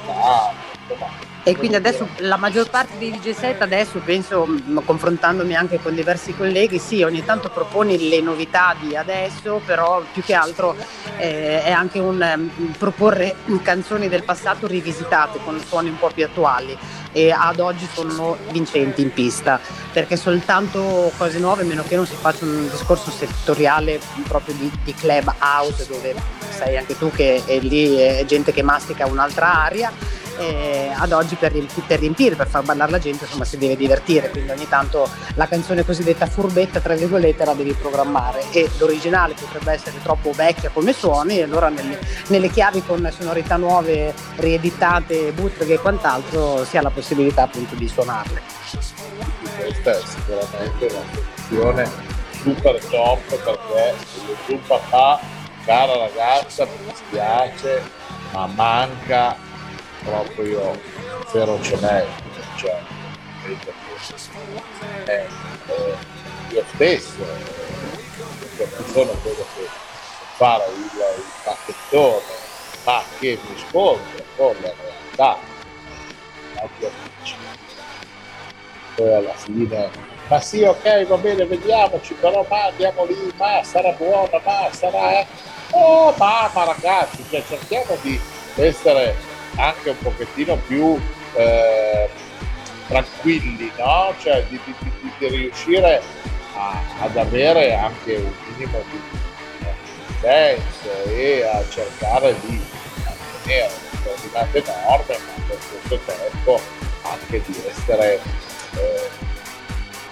Ah, 0.08 0.52
insomma, 0.82 1.29
e 1.42 1.56
quindi 1.56 1.76
adesso 1.76 2.06
la 2.18 2.36
maggior 2.36 2.68
parte 2.68 2.98
dei 2.98 3.10
DJ 3.10 3.30
set 3.30 3.62
adesso 3.62 3.98
penso, 4.04 4.46
mm, 4.46 4.78
confrontandomi 4.84 5.54
anche 5.54 5.80
con 5.80 5.94
diversi 5.94 6.36
colleghi, 6.36 6.78
sì, 6.78 7.02
ogni 7.02 7.24
tanto 7.24 7.48
proponi 7.48 8.10
le 8.10 8.20
novità 8.20 8.76
di 8.78 8.94
adesso, 8.94 9.62
però 9.64 10.02
più 10.12 10.22
che 10.22 10.34
altro 10.34 10.76
eh, 11.16 11.62
è 11.62 11.70
anche 11.70 11.98
un 11.98 12.20
um, 12.20 12.72
proporre 12.76 13.36
canzoni 13.62 14.08
del 14.08 14.22
passato 14.22 14.66
rivisitate 14.66 15.38
con 15.42 15.58
suoni 15.66 15.88
un 15.88 15.98
po' 15.98 16.10
più 16.14 16.24
attuali. 16.24 16.76
E 17.12 17.32
ad 17.32 17.58
oggi 17.58 17.88
sono 17.92 18.36
vincenti 18.52 19.02
in 19.02 19.12
pista 19.12 19.58
perché 19.92 20.16
soltanto 20.16 21.10
cose 21.16 21.40
nuove, 21.40 21.62
a 21.62 21.64
meno 21.64 21.82
che 21.82 21.96
non 21.96 22.06
si 22.06 22.14
faccia 22.14 22.44
un 22.44 22.68
discorso 22.70 23.10
settoriale 23.10 23.98
proprio 24.28 24.54
di, 24.54 24.70
di 24.84 24.94
club 24.94 25.32
house 25.40 25.88
dove 25.88 26.14
sai 26.50 26.76
anche 26.76 26.96
tu 26.96 27.10
che 27.10 27.42
è 27.44 27.58
lì 27.58 27.96
è 27.96 28.24
gente 28.26 28.52
che 28.52 28.62
mastica 28.62 29.06
un'altra 29.06 29.64
aria 29.64 29.92
eh, 30.40 30.90
ad 30.96 31.12
oggi 31.12 31.34
per, 31.34 31.52
per, 31.86 31.98
riempire, 31.98 32.34
per 32.34 32.48
far 32.48 32.62
ballare 32.62 32.90
la 32.90 32.98
gente, 32.98 33.24
insomma 33.24 33.44
si 33.44 33.58
deve 33.58 33.76
divertire, 33.76 34.30
quindi 34.30 34.50
ogni 34.50 34.66
tanto 34.68 35.08
la 35.34 35.46
canzone 35.46 35.84
cosiddetta 35.84 36.26
furbetta, 36.26 36.80
tra 36.80 36.94
virgolette, 36.94 37.44
la 37.44 37.52
devi 37.52 37.74
programmare 37.74 38.44
e 38.50 38.68
l'originale 38.78 39.34
potrebbe 39.34 39.72
essere 39.72 40.00
troppo 40.02 40.32
vecchia 40.32 40.70
come 40.70 40.94
suoni 40.94 41.38
e 41.38 41.42
allora 41.42 41.68
nelle, 41.68 41.98
nelle 42.28 42.48
chiavi 42.48 42.82
con 42.84 43.06
sonorità 43.14 43.56
nuove, 43.56 44.14
rieditate, 44.36 45.32
bootleg 45.32 45.70
e 45.70 45.78
quant'altro 45.78 46.64
si 46.64 46.78
ha 46.78 46.82
la 46.82 46.90
possibilità 46.90 47.42
appunto 47.42 47.74
di 47.74 47.86
suonarle. 47.86 48.40
Questa 49.58 49.90
è 49.90 50.00
sicuramente 50.02 50.86
una 50.86 51.02
soluzione 51.12 51.90
super 52.42 52.84
top 52.86 53.34
perché 53.42 53.94
il 54.28 54.36
tuo 54.46 54.58
papà, 54.66 55.20
cara 55.66 55.96
ragazza, 55.98 56.64
mi 56.64 56.90
dispiace, 56.90 57.82
ma 58.32 58.46
manca 58.46 59.48
proprio 60.04 60.78
ferocemente, 61.26 62.08
cioè, 62.56 62.80
eh, 65.06 65.26
eh, 65.66 65.96
io 66.50 66.64
stesso 66.74 67.22
eh, 68.58 68.68
sono 68.92 69.10
quello 69.22 69.46
che 69.54 69.68
fare 70.36 70.64
il, 70.74 70.90
il 71.16 71.24
pacchettone 71.44 72.22
ma 72.84 73.02
che 73.18 73.38
mi 73.42 73.58
scontra 73.58 74.24
con 74.36 74.56
la 74.60 74.72
realtà 74.82 75.38
amici. 76.56 77.34
Poi 78.94 79.14
alla 79.14 79.34
fine 79.34 79.90
ma 80.28 80.40
sì 80.40 80.62
ok 80.62 81.06
va 81.06 81.16
bene 81.16 81.44
vediamoci 81.44 82.14
però 82.14 82.46
ma 82.48 82.66
andiamo 82.66 83.04
lì 83.04 83.32
ma 83.36 83.62
sarà 83.64 83.90
buona 83.92 84.40
ma 84.44 84.68
sarà 84.72 85.20
eh. 85.20 85.26
Oh 85.72 86.12
mamma 86.16 86.64
ragazzi, 86.64 87.24
cioè, 87.30 87.44
cerchiamo 87.46 87.96
di 88.02 88.20
essere 88.56 89.14
anche 89.60 89.90
un 89.90 89.98
pochettino 89.98 90.56
più 90.66 91.00
eh, 91.34 92.08
tranquilli, 92.88 93.70
no? 93.76 94.14
Cioè 94.18 94.44
di, 94.48 94.58
di, 94.64 94.74
di, 94.78 95.12
di 95.18 95.28
riuscire 95.28 96.02
a, 96.56 96.82
ad 97.00 97.16
avere 97.16 97.74
anche 97.74 98.16
un 98.16 98.32
minimo 98.48 98.82
di 98.90 99.00
senso 100.20 101.04
e 101.06 101.42
a 101.44 101.64
cercare 101.68 102.34
di 102.46 102.60
mantenere 103.04 103.88
determinate 104.02 104.64
norme, 104.66 105.18
ma 105.18 105.44
allo 105.44 105.58
stesso 105.60 106.00
tempo 106.04 106.60
anche 107.02 107.42
di 107.46 107.62
essere 107.68 108.20
eh, 108.76 109.08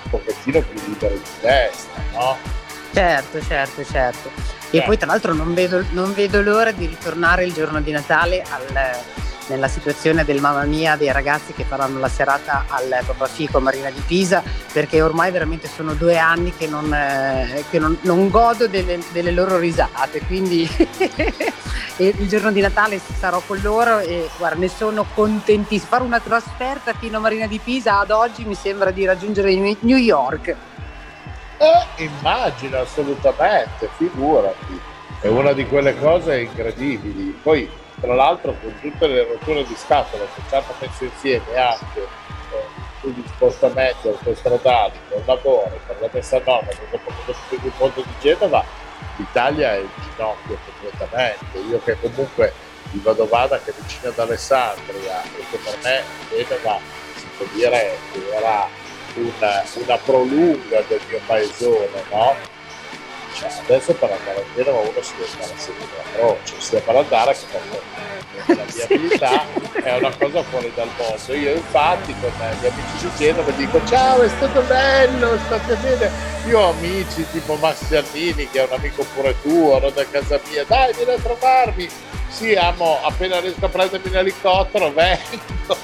un 0.05 0.11
pochettino 0.11 0.61
più 0.63 0.81
liberi 0.87 1.15
di 1.15 1.31
testa, 1.41 2.03
no? 2.13 2.37
Certo, 2.93 3.41
certo, 3.43 3.85
certo. 3.85 4.31
E 4.71 4.83
poi 4.83 4.97
tra 4.97 5.07
l'altro 5.07 5.33
non 5.33 5.55
vedo, 5.55 5.85
non 5.93 6.13
vedo 6.13 6.43
l'ora 6.43 6.73
di 6.73 6.87
ritornare 6.87 7.45
il 7.45 7.53
giorno 7.53 7.81
di 7.81 7.91
Natale 7.91 8.43
al, 8.43 8.99
nella 9.49 9.69
situazione 9.69 10.25
del 10.25 10.41
mamma 10.41 10.65
mia 10.65 10.97
dei 10.97 11.11
ragazzi 11.13 11.53
che 11.53 11.65
faranno 11.65 11.99
la 11.99 12.09
serata 12.09 12.65
al 12.69 13.03
Papa 13.05 13.27
Fico 13.27 13.61
Marina 13.61 13.91
di 13.91 14.03
Pisa 14.07 14.43
perché 14.73 15.03
ormai 15.03 15.31
veramente 15.31 15.69
sono 15.69 15.95
due 15.95 16.19
anni 16.19 16.55
che 16.57 16.67
non, 16.67 16.93
eh, 16.93 17.65
che 17.71 17.79
non, 17.79 17.99
non 18.03 18.29
godo 18.29 18.69
delle, 18.69 18.99
delle, 19.13 19.31
loro 19.33 19.59
risate 19.59 20.21
quindi 20.27 20.69
il 21.97 22.29
giorno 22.29 22.53
di 22.53 22.61
Natale 22.61 22.99
sarò 22.99 23.43
con 23.47 23.59
loro 23.63 23.99
e 23.99 24.29
guarda 24.39 24.59
ne 24.59 24.69
sono 24.69 25.05
contentissima 25.15 25.87
fare 25.89 26.05
una 26.05 26.21
trasferta 26.21 26.93
fino 26.93 27.17
a 27.17 27.21
Marina 27.21 27.47
di 27.47 27.59
Pisa 27.59 27.99
ad 27.99 28.11
oggi 28.11 28.45
mi 28.45 28.55
sembra 28.55 28.91
di 28.91 29.05
raggiungere 29.05 29.55
New 29.55 29.97
York. 29.97 30.49
Eh, 31.59 32.05
immagino 32.05 32.79
assolutamente 32.79 33.89
figurati. 33.97 34.79
È 35.21 35.27
una 35.27 35.53
di 35.53 35.67
quelle 35.67 35.99
cose 35.99 36.41
incredibili. 36.41 37.37
Poi 37.43 37.69
tra 38.01 38.15
l'altro 38.15 38.55
con 38.61 38.75
tutte 38.81 39.07
le 39.07 39.25
rotture 39.25 39.65
di 39.65 39.75
scatola 39.77 40.25
che 40.35 40.43
ci 40.49 40.55
hanno 40.55 40.75
messo 40.81 41.05
insieme 41.05 41.57
anche 41.57 42.01
eh, 42.01 42.87
sugli 43.01 43.23
spostamenti 43.27 44.09
autostradali, 44.09 44.99
con 45.09 45.23
lavoro, 45.25 45.79
per 45.87 46.01
la 46.01 46.09
messa 46.13 46.37
a 46.37 46.43
norma, 46.45 46.69
dopo 46.91 47.13
il 47.51 47.73
ponte 47.77 48.03
di 48.03 48.15
Genova, 48.21 48.65
l'Italia 49.17 49.75
è 49.75 49.79
in 49.79 49.89
ginocchio 50.03 50.59
completamente. 50.65 51.59
Io 51.59 51.81
che 51.85 51.97
comunque 52.01 52.53
di 52.91 53.01
Vadovada 53.03 53.61
che 53.61 53.71
è 53.71 53.75
vicino 53.77 54.09
ad 54.11 54.19
Alessandria 54.19 55.23
e 55.23 55.45
che 55.51 55.59
per 55.59 55.79
me 55.83 56.03
Genova 56.31 56.79
si 57.15 57.27
può 57.37 57.47
dire 57.53 57.99
che 58.13 58.35
era 58.35 58.67
una, 59.15 59.63
una 59.75 59.97
prolunga 59.99 60.83
del 60.89 61.01
mio 61.09 61.21
paesone, 61.27 62.03
no? 62.11 62.58
Cioè, 63.39 63.51
adesso 63.63 63.95
per 63.95 64.11
andare 64.11 64.41
a 64.41 64.45
Genova 64.55 64.81
uno 64.81 65.01
si 65.01 65.13
deve 65.17 65.29
fare 65.29 65.53
seguire 65.57 65.91
la 65.97 66.11
croce, 66.13 66.55
sia 66.59 66.81
per 66.81 66.97
andare 66.97 67.33
che 67.33 67.47
per 67.51 67.61
tornare. 67.61 68.17
La 68.47 68.65
viabilità 68.65 69.45
è 69.83 69.97
una 69.99 70.17
cosa 70.17 70.43
fuori 70.43 70.73
dal 70.75 70.89
mondo. 70.97 71.35
Io 71.35 71.55
infatti 71.55 72.15
con 72.21 72.33
gli 72.61 72.67
amici 72.67 72.99
di 72.99 73.11
Genova 73.17 73.51
dico 73.53 73.81
ciao, 73.87 74.23
è 74.23 74.29
stato 74.29 74.61
bello, 74.63 75.39
state 75.47 75.75
bene. 75.77 76.11
Io 76.47 76.59
ho 76.59 76.71
amici 76.71 77.27
tipo 77.31 77.55
Massi 77.57 77.95
Arnini, 77.95 78.49
che 78.51 78.61
è 78.61 78.67
un 78.67 78.77
amico 78.77 79.05
pure 79.15 79.41
tuo, 79.43 79.79
da 79.79 80.05
casa 80.11 80.41
mia, 80.49 80.65
dai, 80.65 80.93
vieni 80.95 81.13
a 81.13 81.19
trovarmi. 81.19 81.89
Sì, 82.29 82.55
amo, 82.55 83.01
appena 83.03 83.39
riesco 83.41 83.67
a 83.67 83.69
prendermi 83.69 84.11
l'elicottero, 84.11 84.93
vengo. 84.93 85.77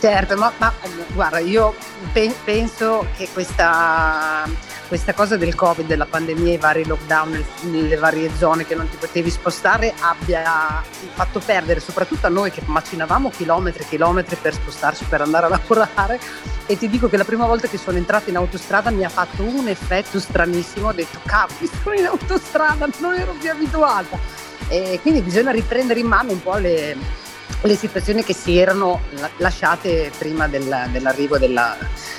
Certo, 0.00 0.36
ma, 0.36 0.52
ma 0.58 0.72
guarda, 1.08 1.38
io 1.38 1.74
pe- 2.12 2.34
penso 2.44 3.06
che 3.16 3.28
questa 3.32 4.44
questa 4.86 5.14
cosa 5.14 5.36
del 5.36 5.54
Covid, 5.54 5.86
della 5.86 6.06
pandemia, 6.06 6.54
i 6.54 6.58
vari 6.58 6.84
lockdown 6.84 7.44
nelle 7.62 7.96
varie 7.96 8.30
zone 8.36 8.64
che 8.64 8.74
non 8.74 8.88
ti 8.88 8.96
potevi 8.96 9.30
spostare 9.30 9.92
abbia 10.00 10.82
fatto 11.14 11.40
perdere, 11.40 11.80
soprattutto 11.80 12.26
a 12.26 12.30
noi 12.30 12.50
che 12.50 12.62
macinavamo 12.64 13.30
chilometri 13.30 13.82
e 13.82 13.86
chilometri 13.88 14.36
per 14.40 14.54
spostarci 14.54 15.04
per 15.04 15.20
andare 15.20 15.46
a 15.46 15.48
lavorare. 15.48 16.20
E 16.66 16.76
ti 16.76 16.88
dico 16.88 17.08
che 17.08 17.16
la 17.16 17.24
prima 17.24 17.46
volta 17.46 17.68
che 17.68 17.78
sono 17.78 17.96
entrata 17.96 18.30
in 18.30 18.36
autostrada 18.36 18.90
mi 18.90 19.04
ha 19.04 19.08
fatto 19.08 19.42
un 19.42 19.68
effetto 19.68 20.18
stranissimo. 20.18 20.88
Ho 20.88 20.92
detto, 20.92 21.20
cavolo, 21.24 21.68
sono 21.82 21.94
in 21.94 22.06
autostrada, 22.06 22.88
non 22.98 23.14
ero 23.14 23.34
più 23.38 23.50
abituata. 23.50 24.18
E 24.68 24.98
quindi 25.00 25.20
bisogna 25.20 25.52
riprendere 25.52 26.00
in 26.00 26.06
mano 26.06 26.32
un 26.32 26.42
po' 26.42 26.56
le, 26.56 26.96
le 27.62 27.76
situazioni 27.76 28.22
che 28.22 28.34
si 28.34 28.56
erano 28.56 29.02
lasciate 29.38 30.10
prima 30.16 30.46
del, 30.48 30.88
dell'arrivo 30.90 31.38
della, 31.38 31.76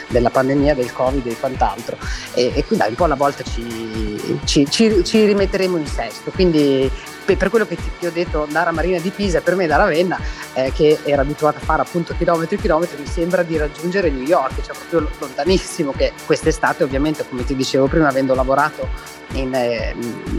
della, 0.07 0.29
pandemia, 0.29 0.75
del 0.75 0.91
Covid 0.91 1.25
e 1.27 1.37
quant'altro. 1.39 1.97
E, 2.33 2.51
e 2.53 2.65
quindi 2.65 2.77
dai, 2.77 2.89
un 2.89 2.95
po' 2.95 3.05
alla 3.05 3.15
volta 3.15 3.43
ci, 3.43 4.39
ci, 4.45 4.69
ci, 4.69 5.03
ci 5.03 5.25
rimetteremo 5.25 5.77
in 5.77 5.87
sesto. 5.87 6.31
Quindi 6.31 6.89
per 7.35 7.49
quello 7.49 7.65
che 7.65 7.75
ti, 7.75 7.89
ti, 7.99 8.05
ho 8.05 8.11
detto 8.11 8.43
andare 8.43 8.69
a 8.69 8.71
Marina 8.71 8.99
di 8.99 9.09
Pisa 9.09 9.41
per 9.41 9.55
me 9.55 9.67
da 9.67 9.77
Ravenna 9.77 10.19
eh, 10.53 10.71
che 10.71 10.99
era 11.03 11.21
abituata 11.21 11.57
a 11.57 11.61
fare 11.61 11.81
appunto 11.81 12.15
chilometri 12.17 12.55
e 12.55 12.59
chilometri 12.59 13.01
mi 13.01 13.07
sembra 13.07 13.43
di 13.43 13.57
raggiungere 13.57 14.09
New 14.09 14.25
York 14.25 14.61
cioè 14.61 14.75
proprio 14.75 15.09
lontanissimo 15.19 15.91
che 15.91 16.13
quest'estate 16.25 16.83
ovviamente 16.83 17.27
come 17.27 17.43
ti 17.43 17.55
dicevo 17.55 17.87
prima 17.87 18.07
avendo 18.07 18.33
lavorato 18.35 19.15
in, 19.33 19.53
eh, 19.53 19.93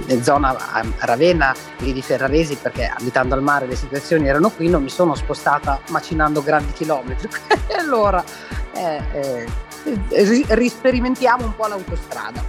in 0.06 0.22
zona 0.22 0.56
a 0.72 0.84
Ravenna 1.00 1.54
lì 1.78 1.92
di 1.92 2.02
Ferraresi 2.02 2.56
perché 2.56 2.86
abitando 2.86 3.34
al 3.34 3.42
mare 3.42 3.66
le 3.66 3.76
situazioni 3.76 4.28
erano 4.28 4.50
qui 4.50 4.68
non 4.68 4.82
mi 4.82 4.90
sono 4.90 5.14
spostata 5.14 5.80
macinando 5.90 6.42
grandi 6.42 6.72
chilometri. 6.72 7.28
E 7.68 7.74
allora 7.74 8.24
eh, 8.72 9.00
eh, 9.12 10.44
risperimentiamo 10.48 11.44
un 11.44 11.54
po' 11.54 11.66
l'autostrada. 11.66 12.42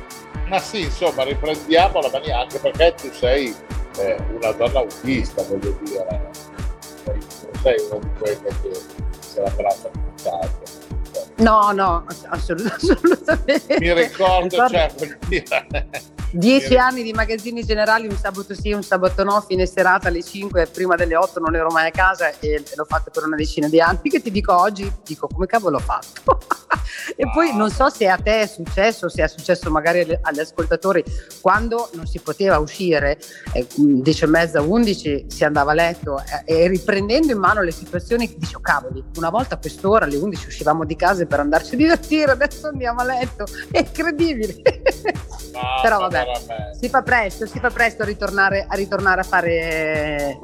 Ma 0.47 0.59
sì 0.59 0.83
insomma 0.83 1.23
riprendiamo 1.23 1.99
la 1.99 2.09
mania 2.11 2.39
anche 2.39 2.57
perché 2.59 2.95
tu 2.99 3.11
sei 3.11 3.53
eh, 3.99 4.17
una 4.35 4.51
donna 4.51 4.79
autista, 4.79 5.43
voglio 5.43 5.77
dire, 5.83 6.31
non 7.05 7.61
sei 7.61 7.75
una 7.89 7.99
di 7.99 8.09
quelle 8.17 8.47
che 8.61 8.81
se 9.19 9.41
la 9.41 9.49
braccia 9.51 9.89
puntata. 9.89 10.77
No, 11.37 11.71
no, 11.71 12.05
assolut- 12.29 12.71
assolutamente. 12.75 13.77
Mi 13.79 13.93
ricordo, 13.93 14.67
cioè, 14.67 14.91
vuol 14.97 15.17
dire 15.27 15.67
Dieci 16.31 16.75
anni 16.75 17.01
di 17.01 17.11
magazzini 17.11 17.63
generali, 17.63 18.05
un 18.05 18.15
sabato 18.15 18.53
sì, 18.53 18.71
un 18.71 18.83
sabato 18.83 19.23
no, 19.23 19.41
fine 19.41 19.65
serata 19.65 20.09
alle 20.09 20.21
5, 20.21 20.67
prima 20.67 20.95
delle 20.95 21.15
8 21.15 21.39
non 21.39 21.55
ero 21.55 21.69
mai 21.69 21.87
a 21.87 21.91
casa 21.91 22.31
e 22.39 22.63
l'ho 22.75 22.85
fatto 22.85 23.09
per 23.11 23.23
una 23.23 23.35
decina 23.35 23.67
di 23.67 23.81
anni. 23.81 24.09
Che 24.09 24.21
ti 24.21 24.29
dico 24.29 24.55
oggi, 24.55 24.91
dico 25.03 25.27
come 25.27 25.47
cavolo 25.47 25.77
l'ho 25.77 25.83
fatto. 25.83 26.37
e 27.17 27.23
wow. 27.25 27.33
poi 27.33 27.55
non 27.55 27.71
so 27.71 27.89
se 27.89 28.07
a 28.07 28.17
te 28.17 28.41
è 28.41 28.45
successo, 28.45 29.09
se 29.09 29.23
è 29.23 29.27
successo 29.27 29.71
magari 29.71 30.01
agli 30.21 30.39
ascoltatori, 30.39 31.03
quando 31.41 31.89
non 31.93 32.05
si 32.05 32.19
poteva 32.19 32.59
uscire, 32.59 33.17
eh, 33.53 33.65
10 33.75 34.23
e 34.23 34.27
mezza, 34.27 34.61
11 34.61 35.25
si 35.29 35.43
andava 35.43 35.71
a 35.71 35.75
letto 35.75 36.21
eh, 36.45 36.63
e 36.63 36.67
riprendendo 36.67 37.31
in 37.31 37.39
mano 37.39 37.63
le 37.63 37.71
situazioni 37.71 38.31
dici, 38.37 38.53
oh, 38.53 38.61
cavoli, 38.61 39.03
una 39.17 39.31
volta 39.31 39.55
a 39.55 39.57
quest'ora 39.57 40.05
alle 40.05 40.17
11 40.17 40.47
uscivamo 40.47 40.85
di 40.85 40.95
casa 40.95 41.25
per 41.25 41.39
andarci 41.39 41.73
a 41.73 41.77
divertire, 41.77 42.31
adesso 42.31 42.67
andiamo 42.67 42.99
a 42.99 43.05
letto, 43.05 43.45
è 43.71 43.79
incredibile. 43.79 44.61
Però 45.81 45.97
vabbè 45.97 46.18
si 46.79 46.89
fa 46.89 47.01
presto, 47.01 47.45
si 47.45 47.59
fa 47.59 47.69
presto 47.69 48.03
a 48.03 48.05
ritornare 48.05 48.65
a, 48.67 48.75
ritornare 48.75 49.21
a 49.21 49.23
fare 49.23 49.51
eh, 49.51 50.37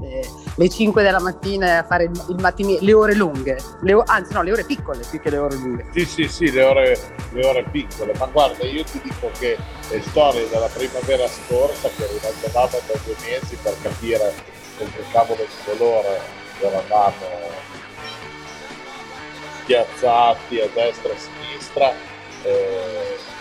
le 0.56 0.70
5 0.70 1.04
della 1.04 1.20
mattina 1.20 1.80
a 1.80 1.84
fare 1.84 2.10
mattino, 2.38 2.78
le 2.80 2.94
ore 2.94 3.16
lunghe, 3.16 3.58
le, 3.82 4.02
anzi 4.06 4.34
no, 4.34 4.42
le 4.42 4.52
ore 4.52 4.64
piccole 4.64 5.04
più 5.10 5.20
che 5.20 5.30
le 5.30 5.38
ore 5.38 5.56
lunghe. 5.56 5.86
Sì, 5.94 6.06
sì, 6.06 6.28
sì, 6.28 6.52
le 6.52 6.64
ore, 6.64 7.00
le 7.32 7.46
ore 7.46 7.64
piccole, 7.70 8.14
ma 8.18 8.26
guarda, 8.28 8.66
io 8.66 8.84
ti 8.84 9.00
dico 9.04 9.30
che 9.38 9.58
le 9.90 10.02
storie 10.02 10.50
della 10.50 10.68
primavera 10.68 11.28
scorsa 11.28 11.90
che 11.90 12.08
rimanevamo 12.08 12.80
da 12.88 12.94
due 13.04 13.16
mesi 13.24 13.58
per 13.62 13.76
capire 13.82 14.34
con 14.78 14.92
che 14.92 15.04
cavolo 15.12 15.44
di 15.44 15.78
colore 15.78 16.20
eravamo 16.60 17.64
piazzati 19.66 20.60
a 20.60 20.70
destra 20.74 21.10
e 21.10 21.16
a 21.16 21.18
sinistra. 21.18 21.94
Eh, 22.44 23.34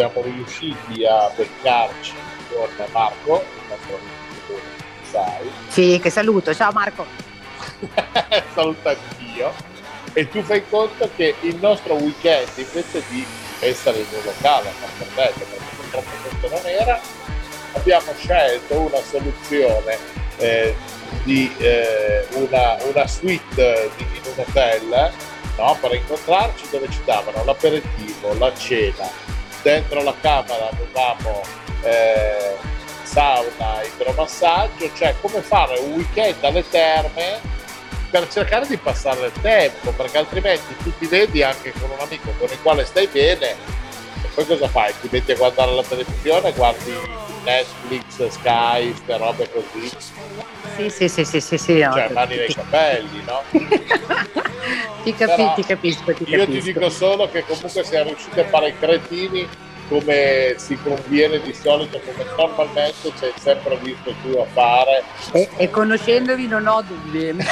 siamo 0.00 0.22
riusciti 0.22 1.04
a 1.04 1.30
beccarci 1.36 2.14
con 2.50 2.68
Marco, 2.90 3.44
il 3.54 3.68
nostro 3.68 3.98
amico 3.98 4.60
sai. 5.10 5.50
Sì, 5.68 6.00
che 6.00 6.08
saluto, 6.08 6.54
ciao 6.54 6.72
Marco. 6.72 7.04
Saluto 8.54 8.88
anch'io. 8.88 9.52
E 10.14 10.26
tu 10.30 10.42
fai 10.42 10.66
conto 10.70 11.10
che 11.14 11.34
il 11.42 11.56
nostro 11.56 11.94
weekend, 11.94 12.48
invece 12.56 13.02
di 13.10 13.26
essere 13.58 13.98
in 13.98 14.06
un 14.10 14.22
locale 14.24 14.70
a 14.70 14.72
Camperdetto, 14.80 15.44
perché 15.50 15.74
purtroppo 15.76 16.10
questo 16.22 16.48
non 16.48 16.66
era, 16.66 17.00
abbiamo 17.74 18.14
scelto 18.16 18.80
una 18.80 19.02
soluzione 19.02 19.98
eh, 20.38 20.74
di 21.24 21.54
eh, 21.58 22.26
una, 22.36 22.78
una, 22.84 23.06
suite 23.06 23.90
di, 23.98 24.02
in 24.02 24.22
un 24.24 24.44
hotel 24.46 25.12
no? 25.58 25.76
per 25.78 25.94
incontrarci 25.94 26.64
dove 26.70 26.88
ci 26.88 27.00
davano 27.04 27.44
l'aperitivo, 27.44 28.32
la 28.38 28.52
cena, 28.54 29.28
dentro 29.62 30.02
la 30.02 30.14
camera 30.20 30.68
avevamo 30.70 31.42
eh, 31.82 32.56
sauna, 33.02 33.82
idromassaggio, 33.82 34.90
cioè 34.94 35.14
come 35.20 35.40
fare 35.40 35.78
un 35.78 35.92
weekend 35.92 36.42
alle 36.44 36.68
terme 36.68 37.40
per 38.10 38.28
cercare 38.28 38.66
di 38.66 38.76
passare 38.76 39.26
il 39.26 39.32
tempo, 39.40 39.92
perché 39.92 40.18
altrimenti 40.18 40.76
tu 40.82 40.92
ti 40.98 41.06
vedi 41.06 41.42
anche 41.42 41.72
con 41.72 41.90
un 41.90 41.98
amico 42.00 42.32
con 42.38 42.48
il 42.50 42.60
quale 42.62 42.84
stai 42.84 43.06
bene 43.06 43.50
e 44.22 44.28
poi 44.34 44.46
cosa 44.46 44.68
fai? 44.68 44.92
Ti 45.00 45.08
metti 45.10 45.32
a 45.32 45.36
guardare 45.36 45.72
la 45.72 45.82
televisione, 45.82 46.52
guardi 46.52 46.92
Netflix, 47.44 48.28
Sky, 48.28 48.90
queste 48.90 49.16
robe 49.16 49.50
così. 49.50 49.90
Sì, 50.76 50.90
sì, 50.90 51.08
sì, 51.08 51.24
sì, 51.24 51.40
sì, 51.40 51.58
sì. 51.58 51.80
Cioè, 51.80 52.08
mani 52.10 52.36
nei 52.36 52.52
capelli, 52.52 53.24
no? 53.24 53.42
ti, 55.12 55.24
capi- 55.24 55.52
ti 55.54 55.64
capisco, 55.64 56.12
ti 56.12 56.24
io 56.28 56.46
ti 56.46 56.60
dico 56.60 56.88
solo 56.90 57.28
che 57.28 57.44
comunque 57.44 57.84
siamo 57.84 58.08
riusciti 58.08 58.40
a 58.40 58.44
fare 58.46 58.68
i 58.68 58.78
cretini 58.78 59.48
come 59.88 60.54
si 60.56 60.78
conviene 60.80 61.40
di 61.40 61.52
solito, 61.52 62.00
come 62.00 62.24
normalmente 62.36 63.12
c'è 63.18 63.32
sempre 63.36 63.76
visto 63.82 64.14
tu 64.22 64.38
a 64.38 64.46
fare. 64.46 65.02
E, 65.32 65.48
e 65.56 65.68
conoscendovi 65.68 66.46
non 66.46 66.66
ho 66.68 66.80
dubbi. 66.82 67.36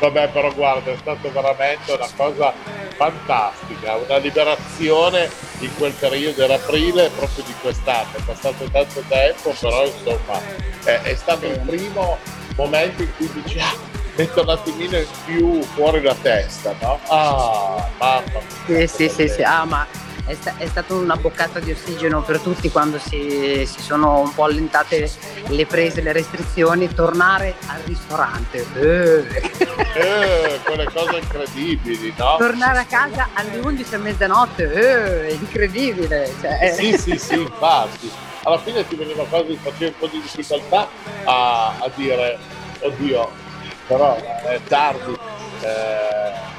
Vabbè, 0.00 0.28
però 0.28 0.52
guarda, 0.54 0.92
è 0.92 0.96
stato 0.96 1.30
veramente 1.32 1.92
una 1.92 2.08
cosa 2.16 2.54
fantastica, 2.96 3.96
una 3.96 4.16
liberazione 4.18 5.28
in 5.58 5.74
quel 5.76 5.92
periodo, 5.92 6.44
era 6.44 6.54
aprile 6.54 7.10
proprio 7.10 7.44
di 7.44 7.54
quest'anno, 7.60 8.16
è 8.16 8.20
passato 8.24 8.64
tanto 8.70 9.02
tempo, 9.08 9.54
però 9.58 9.84
insomma 9.84 10.40
è, 10.84 11.00
è 11.02 11.14
stato 11.14 11.46
il 11.46 11.58
primo 11.66 12.16
momento 12.56 13.02
in 13.02 13.10
cui 13.16 13.28
dici 13.32 13.58
ah, 13.58 13.74
metto 14.18 14.42
un 14.42 14.48
attimino 14.48 14.96
in 14.96 15.06
più 15.24 15.62
fuori 15.62 16.02
la 16.02 16.14
testa, 16.20 16.74
no? 16.80 16.98
Ah, 17.08 17.88
mamma 17.98 18.40
mia. 18.66 18.86
Sì, 18.88 19.08
sì, 19.08 19.08
sì, 19.08 19.28
sì, 19.28 19.42
ah, 19.42 19.64
ma 19.64 19.86
è, 20.26 20.34
sta- 20.34 20.54
è 20.56 20.66
stata 20.66 20.94
una 20.94 21.16
boccata 21.16 21.60
di 21.60 21.70
ossigeno 21.70 22.20
per 22.22 22.40
tutti 22.40 22.68
quando 22.68 22.98
si, 22.98 23.64
si, 23.64 23.80
sono 23.80 24.18
un 24.18 24.34
po' 24.34 24.44
allentate 24.44 25.08
le 25.46 25.66
prese, 25.66 26.02
le 26.02 26.12
restrizioni, 26.12 26.92
tornare 26.92 27.54
al 27.66 27.80
ristorante. 27.84 28.66
Eh. 28.74 29.52
Eh, 29.94 30.60
quelle 30.64 30.84
cose 30.92 31.18
incredibili, 31.18 32.12
no? 32.16 32.36
Tornare 32.38 32.80
a 32.80 32.84
casa 32.84 33.28
alle 33.34 33.58
11 33.58 33.94
e 33.94 33.98
mezzanotte, 33.98 35.28
eh, 35.28 35.32
incredibile. 35.34 36.32
Cioè. 36.40 36.74
Sì, 36.76 36.98
sì, 36.98 37.16
sì, 37.16 37.40
infatti. 37.40 38.10
Alla 38.42 38.58
fine 38.58 38.86
ti 38.86 38.96
veniva 38.96 39.24
quasi, 39.24 39.56
facevi 39.60 39.84
un 39.84 39.94
po' 39.98 40.06
di 40.08 40.20
difficoltà 40.20 40.88
a, 41.24 41.68
a 41.78 41.90
dire, 41.94 42.38
oddio, 42.80 43.46
però 43.88 44.14
è 44.16 44.60
tardi. 44.68 45.18
Eh, 45.62 46.56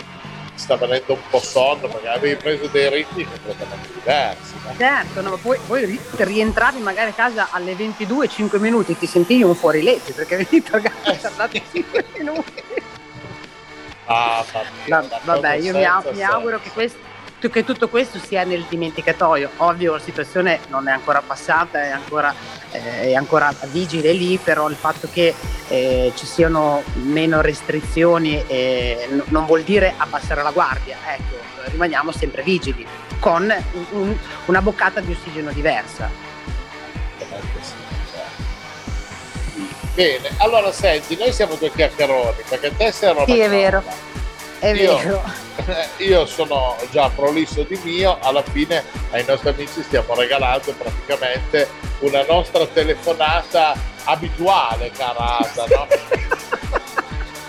sta 0.56 0.76
venendo 0.76 1.14
un 1.14 1.20
po' 1.30 1.40
sonno 1.40 1.88
perché 1.88 2.08
avevi 2.10 2.36
preso 2.36 2.68
dei 2.68 2.90
ritmi 2.90 3.24
completamente 3.24 3.94
diversi. 3.94 4.54
No? 4.66 4.74
Certo, 4.78 5.22
no, 5.22 5.30
ma 5.30 5.38
poi, 5.38 5.58
poi, 5.66 6.00
rientravi 6.18 6.80
magari 6.80 7.12
a 7.12 7.14
casa 7.14 7.48
alle 7.52 7.76
22, 7.76 8.28
5 8.28 8.60
minuti 8.60 8.98
ti 8.98 9.06
sentivi 9.06 9.44
un 9.44 9.56
fuorilegge 9.56 10.12
perché 10.12 10.34
avevi 10.34 10.64
a 10.70 10.82
casa 10.82 11.12
eh, 11.12 11.20
tardato 11.20 11.62
5 11.72 12.06
minuti. 12.18 12.64
Ah, 14.06 14.44
mia, 14.86 15.02
Va, 15.02 15.20
vabbè, 15.24 15.54
io 15.56 15.74
mi, 15.74 15.86
mi 16.14 16.24
auguro 16.24 16.60
che 16.60 16.72
questo 16.72 17.09
che 17.48 17.64
tutto 17.64 17.88
questo 17.88 18.20
sia 18.20 18.44
nel 18.44 18.66
dimenticatoio. 18.68 19.52
Ovvio 19.58 19.94
la 19.94 20.00
situazione 20.00 20.60
non 20.68 20.90
è 20.90 20.92
ancora 20.92 21.22
passata, 21.26 21.82
è 21.82 21.90
ancora, 21.90 22.34
eh, 22.72 23.04
è 23.04 23.14
ancora 23.14 23.54
vigile 23.72 24.12
lì, 24.12 24.38
però 24.38 24.68
il 24.68 24.76
fatto 24.76 25.08
che 25.12 25.34
eh, 25.70 26.12
ci 26.16 26.26
siano 26.26 26.84
meno 26.96 27.40
restrizioni 27.40 28.44
eh, 28.46 29.08
n- 29.10 29.24
non 29.28 29.46
vuol 29.46 29.64
dire 29.64 29.94
abbassare 29.96 30.44
la 30.44 30.52
guardia, 30.52 30.98
ecco, 31.06 31.38
rimaniamo 31.66 32.12
sempre 32.12 32.44
vigili, 32.44 32.86
con 33.20 33.44
un, 33.44 33.86
un, 33.92 34.18
una 34.46 34.62
boccata 34.62 35.00
di 35.00 35.14
ossigeno 35.14 35.52
diversa. 35.52 36.28
Bene, 39.94 40.30
allora 40.38 40.72
senti, 40.72 41.18
noi 41.18 41.32
siamo 41.34 41.56
due 41.56 41.72
chiacchieroni, 41.72 42.44
perché 42.48 42.76
te 42.76 42.92
sei 42.92 43.14
roba 43.14 43.26
Sì, 43.26 43.40
è 43.40 43.50
vero. 43.50 43.84
È 44.60 44.68
io, 44.68 44.98
vero. 44.98 45.24
Io 45.98 46.26
sono 46.26 46.76
già 46.92 47.10
prolisso 47.10 47.64
di 47.64 47.80
mio, 47.84 48.18
alla 48.22 48.44
fine 48.44 48.84
ai 49.12 49.24
nostri 49.26 49.50
amici 49.50 49.82
stiamo 49.82 50.14
regalando 50.16 50.74
praticamente 50.74 51.70
una 52.00 52.24
nostra 52.28 52.66
telefonata 52.68 53.76
abituale, 54.04 54.92
cara 54.92 55.38
Ada, 55.38 55.66
no? 55.68 55.88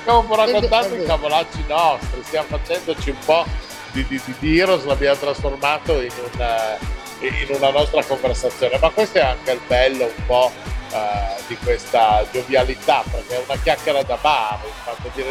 Stiamo 0.01 0.35
raccontando 0.35 0.97
i 0.97 1.05
cavolacci 1.05 1.65
nostri, 1.69 2.23
stiamo 2.23 2.47
facendoci 2.49 3.11
un 3.11 3.19
po' 3.25 3.45
di, 3.93 4.05
di, 4.07 4.21
di, 4.25 4.35
di 4.39 4.59
Heroes, 4.59 4.85
l'abbiamo 4.85 5.19
trasformato 5.19 6.01
in 6.01 6.13
una, 6.33 6.79
in 7.21 7.47
una 7.55 7.71
nostra 7.71 8.03
conversazione, 8.05 8.79
ma 8.81 8.89
questo 8.91 9.19
è 9.19 9.23
anche 9.23 9.53
il 9.53 9.61
bello 9.67 10.05
un 10.05 10.27
po' 10.27 10.51
Uh, 10.91 11.41
di 11.47 11.57
questa 11.59 12.27
giovialità 12.33 13.05
perché 13.09 13.37
è 13.37 13.45
una 13.47 13.57
chiacchiera 13.63 14.03
da 14.03 14.19
bar 14.21 14.59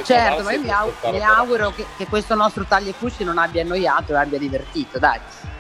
certo 0.04 0.43
ma 0.43 0.54
io 0.54 0.62
mi, 0.62 0.72
au- 0.72 0.93
mi 1.12 1.22
auguro 1.22 1.72
che, 1.72 1.86
che, 1.98 2.08
questo 2.08 2.34
nostro 2.34 2.63
taglio 2.63 2.93
cusci 2.98 3.26
non 3.26 3.38
abbia 3.38 3.63
annoiato 3.63 4.13
e 4.13 4.15
abbia 4.15 4.39
divertito 4.39 5.00
dai. 5.00 5.19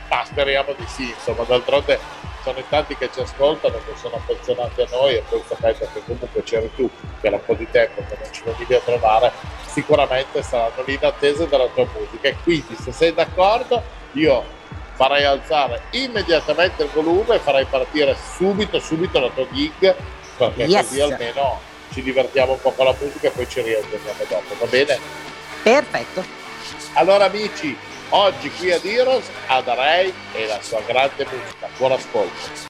Ma 0.09 0.23
speriamo 0.23 0.73
di 0.77 0.85
sì 0.87 1.09
insomma 1.09 1.43
d'altronde 1.43 1.99
sono 2.43 2.59
in 2.59 2.65
tanti 2.69 2.95
che 2.95 3.09
ci 3.13 3.19
ascoltano 3.19 3.75
che 3.85 3.93
sono 3.97 4.15
affezionati 4.15 4.81
a 4.81 4.87
noi 4.89 5.15
e 5.15 5.23
poi 5.27 5.43
sapete 5.45 5.89
che 5.93 6.01
comunque 6.05 6.43
c'eri 6.43 6.71
tu 6.75 6.89
era 7.19 7.35
un 7.35 7.43
po' 7.45 7.55
di 7.55 7.67
tempo 7.69 8.01
che 8.07 8.17
non 8.21 8.31
ci 8.31 8.41
venivi 8.45 8.75
a 8.75 8.79
trovare 8.79 9.33
sicuramente 9.65 10.41
saranno 10.41 10.81
lì 10.85 10.93
in 10.93 11.05
attesa 11.05 11.45
della 11.45 11.67
tua 11.67 11.85
musica. 11.93 12.27
E 12.27 12.35
quindi 12.43 12.75
se 12.79 12.91
sei 12.91 13.13
d'accordo 13.13 13.83
io 14.13 14.57
farai 14.99 15.23
alzare 15.23 15.83
immediatamente 15.91 16.83
il 16.83 16.89
volume 16.89 17.35
e 17.35 17.39
farai 17.39 17.63
partire 17.63 18.17
subito, 18.35 18.81
subito 18.81 19.17
la 19.21 19.29
tua 19.29 19.47
gig, 19.49 19.95
perché 20.35 20.63
yes. 20.63 20.87
così 20.87 20.99
almeno 20.99 21.57
ci 21.93 22.01
divertiamo 22.01 22.51
un 22.51 22.59
po' 22.59 22.71
con 22.71 22.83
la 22.83 22.93
musica 22.99 23.29
e 23.29 23.31
poi 23.31 23.47
ci 23.47 23.61
riaggiorniamo 23.61 24.25
dopo, 24.27 24.55
va 24.59 24.65
bene? 24.65 24.99
Perfetto. 25.63 26.21
Allora 26.95 27.25
amici, 27.25 27.77
oggi 28.09 28.51
qui 28.51 28.73
ad 28.73 28.83
Heroes, 28.83 29.23
Ada 29.47 29.73
Ray 29.73 30.13
e 30.33 30.47
la 30.47 30.59
sua 30.61 30.81
grande 30.85 31.25
musica. 31.31 31.69
Buon 31.77 31.93
ascolto. 31.93 32.67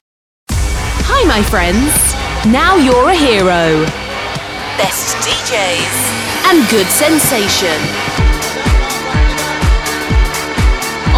Hi 1.08 1.24
my 1.26 1.42
friends, 1.42 2.14
now 2.44 2.76
you're 2.76 3.10
a 3.10 3.16
hero. 3.16 3.84
Best 4.76 5.16
DJs 5.26 6.48
and 6.48 6.68
good 6.70 6.86
sensation. 6.86 8.09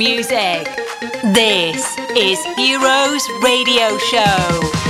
Music. 0.00 0.64
This 1.22 1.98
is 2.16 2.42
Heroes 2.56 3.28
Radio 3.42 3.98
Show. 3.98 4.89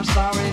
I'm 0.00 0.06
sorry. 0.06 0.49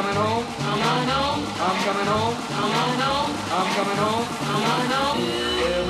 coming 0.00 0.16
home. 0.16 0.46
I'm 0.60 0.80
coming 0.80 1.08
home. 1.08 1.44
I'm 1.60 1.76
coming 1.84 2.06
home. 2.06 2.34
I'm 2.56 2.72
coming 2.72 3.00
home. 3.04 3.30
I'm 3.52 3.68
coming 3.76 3.96
home. 3.98 4.26
I'm 4.48 4.62
coming 4.64 4.90
home. 4.96 5.89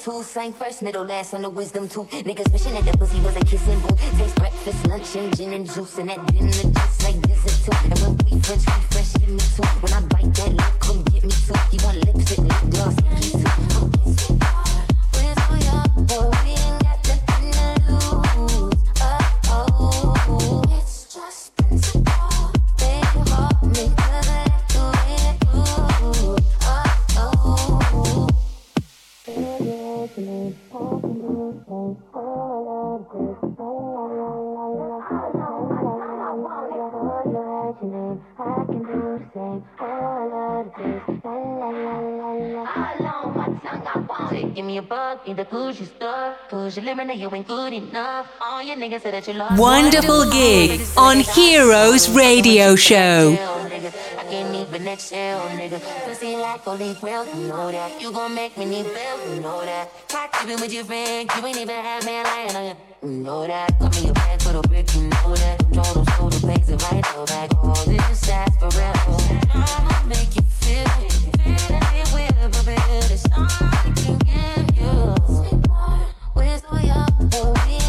two. 0.04 0.24
Sang 0.24 0.54
first, 0.54 0.82
middle, 0.82 1.06
last 1.06 1.34
on 1.34 1.44
the 1.44 1.50
wisdom 1.50 1.88
too. 1.88 2.04
Niggas 2.06 2.52
wishing 2.52 2.74
that 2.74 2.86
the 2.86 2.98
pussy 2.98 3.20
was 3.22 3.36
a 3.36 3.40
kissing 3.42 3.80
booth. 3.82 4.18
Takes 4.18 4.34
breakfast, 4.34 4.88
lunch, 4.88 5.16
and 5.16 5.38
gin 5.38 5.54
and 5.54 5.66
juice. 5.72 5.98
And 5.98 6.10
that 6.10 6.26
dinner 6.28 6.52
just 6.52 7.04
like 7.04 7.22
dessert 7.22 7.58
too. 7.66 7.78
And 7.84 8.00
when 8.00 8.18
we 8.18 8.42
French, 8.42 8.66
we 8.66 8.82
fresh, 8.90 9.14
give 9.14 9.30
me 9.30 9.40
too. 9.40 9.64
When 9.82 9.94
I 9.94 10.02
bite 10.02 10.34
that 10.36 10.54
lip, 10.54 10.80
come 10.80 11.04
get 11.04 11.24
me 11.24 11.32
too. 11.32 11.54
You 11.72 11.80
want 11.86 11.98
lipstick, 12.06 12.40
lip 12.40 12.72
gloss, 12.72 12.96
kiss 13.20 13.32
too. 13.32 14.01
Me 44.72 44.78
a 44.78 44.82
buck, 44.82 45.28
need 45.28 45.36
the 45.36 45.46
Gucci 45.46 45.86
stuff. 45.86 46.38
Cause 46.50 46.78
you 46.78 46.84
living 46.84 47.10
you 47.20 47.30
ain't 47.36 47.48
good 47.48 47.74
enough. 47.74 48.28
All 48.40 48.64
your 48.64 48.78
niggas 48.78 49.02
say 49.02 49.12
that 49.12 49.28
you 49.28 49.34
love 49.34 49.60
Wonderful 49.60 50.32
gig 50.32 50.80
on 50.96 51.20
Heroes 51.20 52.10
Radio 52.10 52.76
Show. 52.78 53.36
I 54.20 54.24
can't 54.30 54.56
even 54.56 54.88
exhale, 54.88 55.42
nigga. 55.60 55.80
Pussy 56.06 56.38
like 56.38 56.62
holy 56.62 56.94
grail, 57.02 57.26
you 57.26 57.48
know 57.50 57.70
that. 57.72 58.02
You 58.02 58.14
gon' 58.14 58.34
make 58.34 58.58
me 58.58 58.66
need 58.66 58.86
bail, 58.86 59.36
you 59.36 59.42
know 59.42 59.60
that. 59.66 59.90
Clock 60.08 60.38
even 60.44 60.62
with 60.62 60.72
your 60.72 60.86
friend, 60.86 61.30
you 61.36 61.46
ain't 61.48 61.58
even 61.58 61.84
have 61.88 62.06
man 62.06 62.24
lying 62.24 62.56
on 62.56 62.66
you. 62.70 62.76
You 63.04 63.24
know 63.24 63.48
that. 63.48 63.78
Got 63.78 64.02
me 64.02 64.10
a 64.10 64.14
bag 64.14 64.42
for 64.42 64.54
the 64.54 64.62
brick, 64.70 64.88
you 64.96 65.02
know 65.02 65.36
that. 65.36 65.58
Control 65.60 66.30
the 66.30 66.48
pace 66.48 66.70
and 66.70 66.82
right 66.84 67.28
back. 67.28 67.50
All 67.62 67.86
this 67.86 68.30
ass 68.30 68.56
for 68.58 68.70
real. 68.80 68.94
I'ma 69.54 70.08
make 70.08 70.34
you 70.36 70.44
feel 70.64 70.88
it. 71.04 71.12
Feel 71.44 71.76
it 72.00 72.08
with 72.14 72.60
a 72.60 72.66
bit 72.66 73.91
way 76.72 76.90
up. 76.90 77.81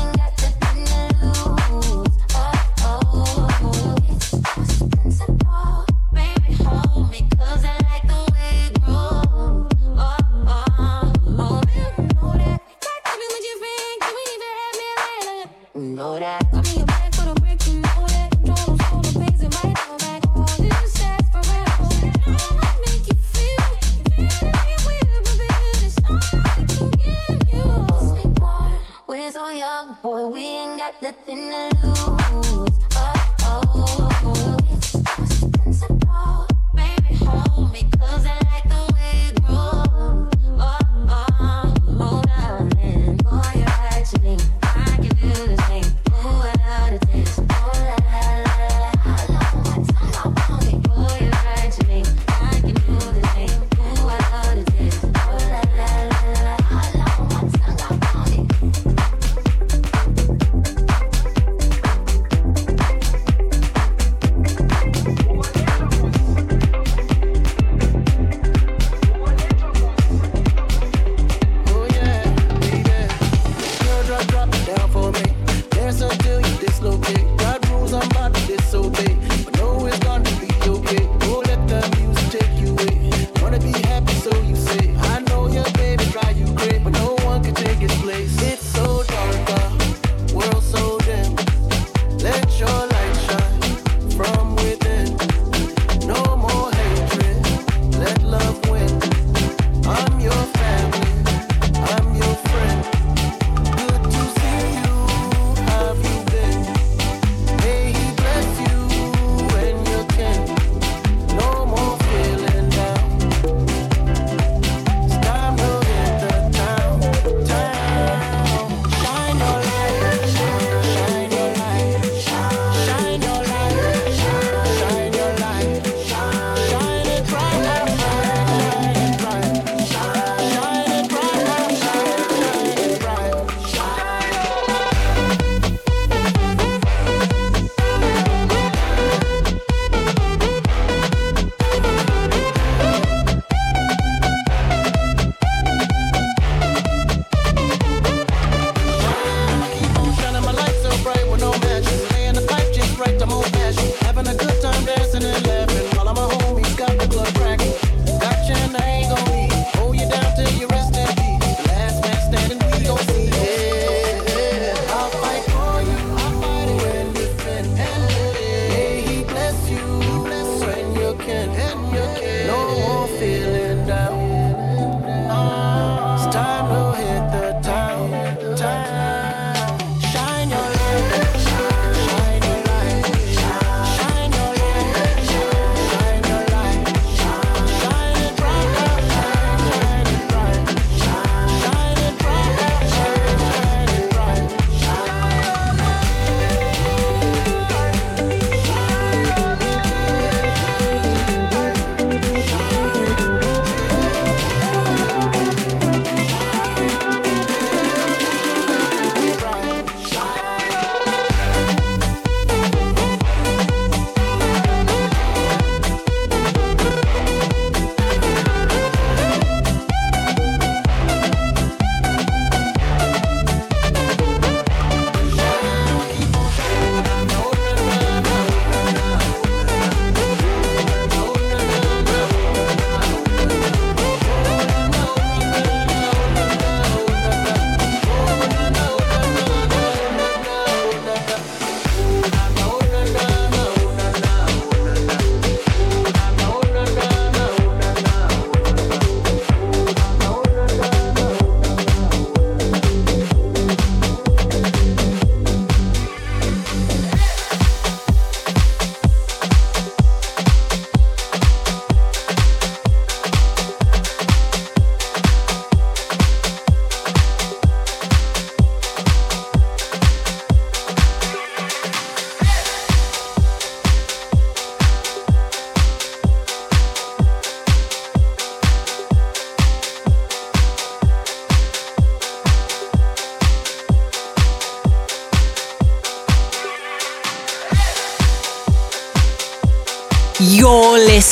We 30.04 30.40
ain't 30.40 30.78
got 30.78 31.00
nothing 31.00 31.50
to 31.50 31.86
lose. 31.86 32.21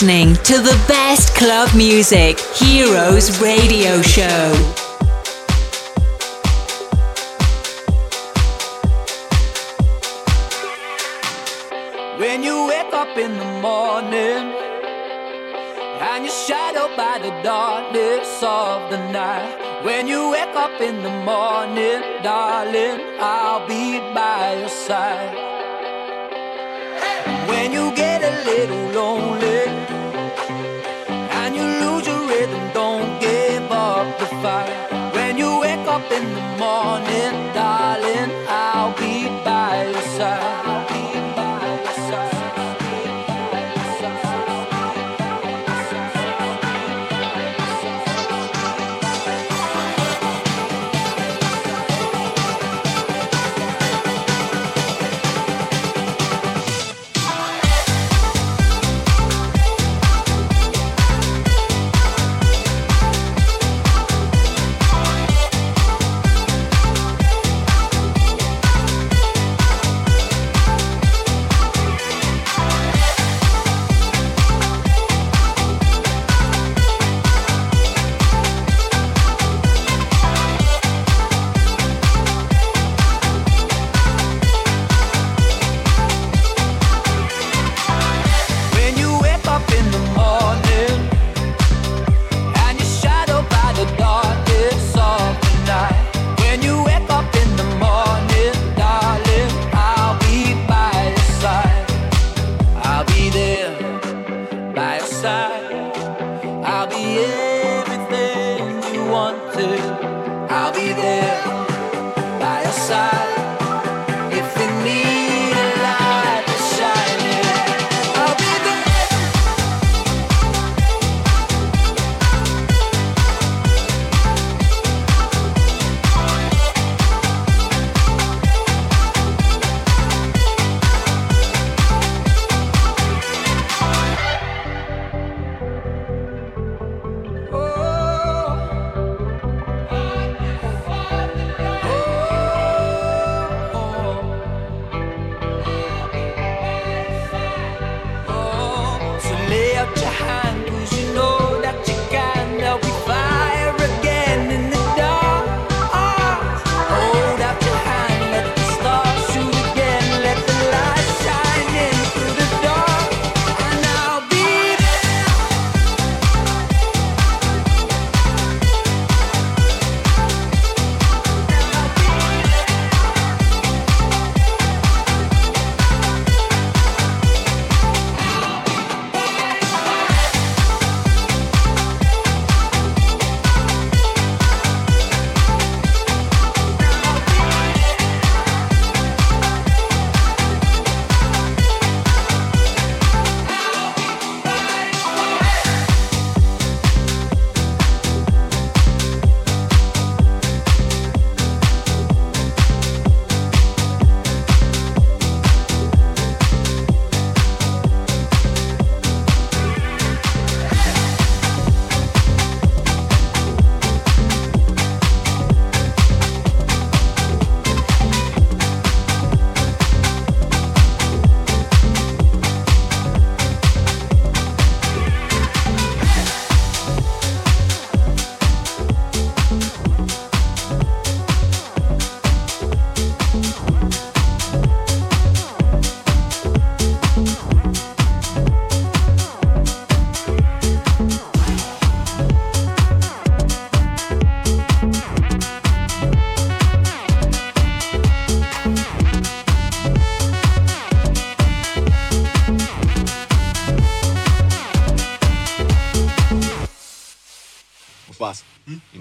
listening 0.01 0.34
to 0.36 0.55
the 0.55 0.84
best 0.88 1.34
club 1.34 1.68
music, 1.76 2.38
Heroes 2.57 3.38
Radio 3.38 4.01
Show. 4.01 4.53
When 12.18 12.42
you 12.42 12.66
wake 12.66 12.94
up 12.94 13.14
in 13.18 13.36
the 13.36 13.61
morning 13.61 14.55
and 16.01 16.24
you're 16.24 16.32
shadowed 16.32 16.96
by 16.96 17.18
the 17.18 17.42
darkness 17.42 18.42
of 18.42 18.90
the 18.90 18.98
night. 19.12 19.84
When 19.84 20.07
you 20.07 20.30
wake 20.30 20.57
up 20.57 20.80
in 20.80 21.03
the 21.03 21.11
morning, 21.11 22.01
darling, 22.22 23.01
I'll 23.20 23.66
be 23.68 23.98
by 24.14 24.61
your 24.61 24.68
side. 24.70 25.36
When 27.51 27.72
you 27.72 27.94
get 27.94 28.22
a 28.22 28.44
little 28.44 28.92
lonely 28.92 29.59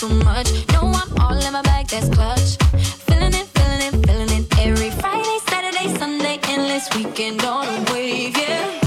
too 0.00 0.08
much. 0.24 0.48
No, 0.72 0.80
I'm 0.80 1.12
all 1.20 1.36
in 1.36 1.52
my 1.52 1.60
bag, 1.60 1.86
that's 1.88 2.08
clutch. 2.08 2.56
Feeling 3.04 3.34
it, 3.34 3.46
feeling 3.52 3.82
it, 3.88 3.94
feeling 4.06 4.30
it. 4.32 4.44
Every 4.58 4.90
Friday, 4.96 5.38
Saturday, 5.46 5.88
Sunday, 5.98 6.38
endless 6.48 6.88
weekend 6.96 7.44
on 7.44 7.66
a 7.68 7.92
wave, 7.92 8.36
yeah. 8.36 8.78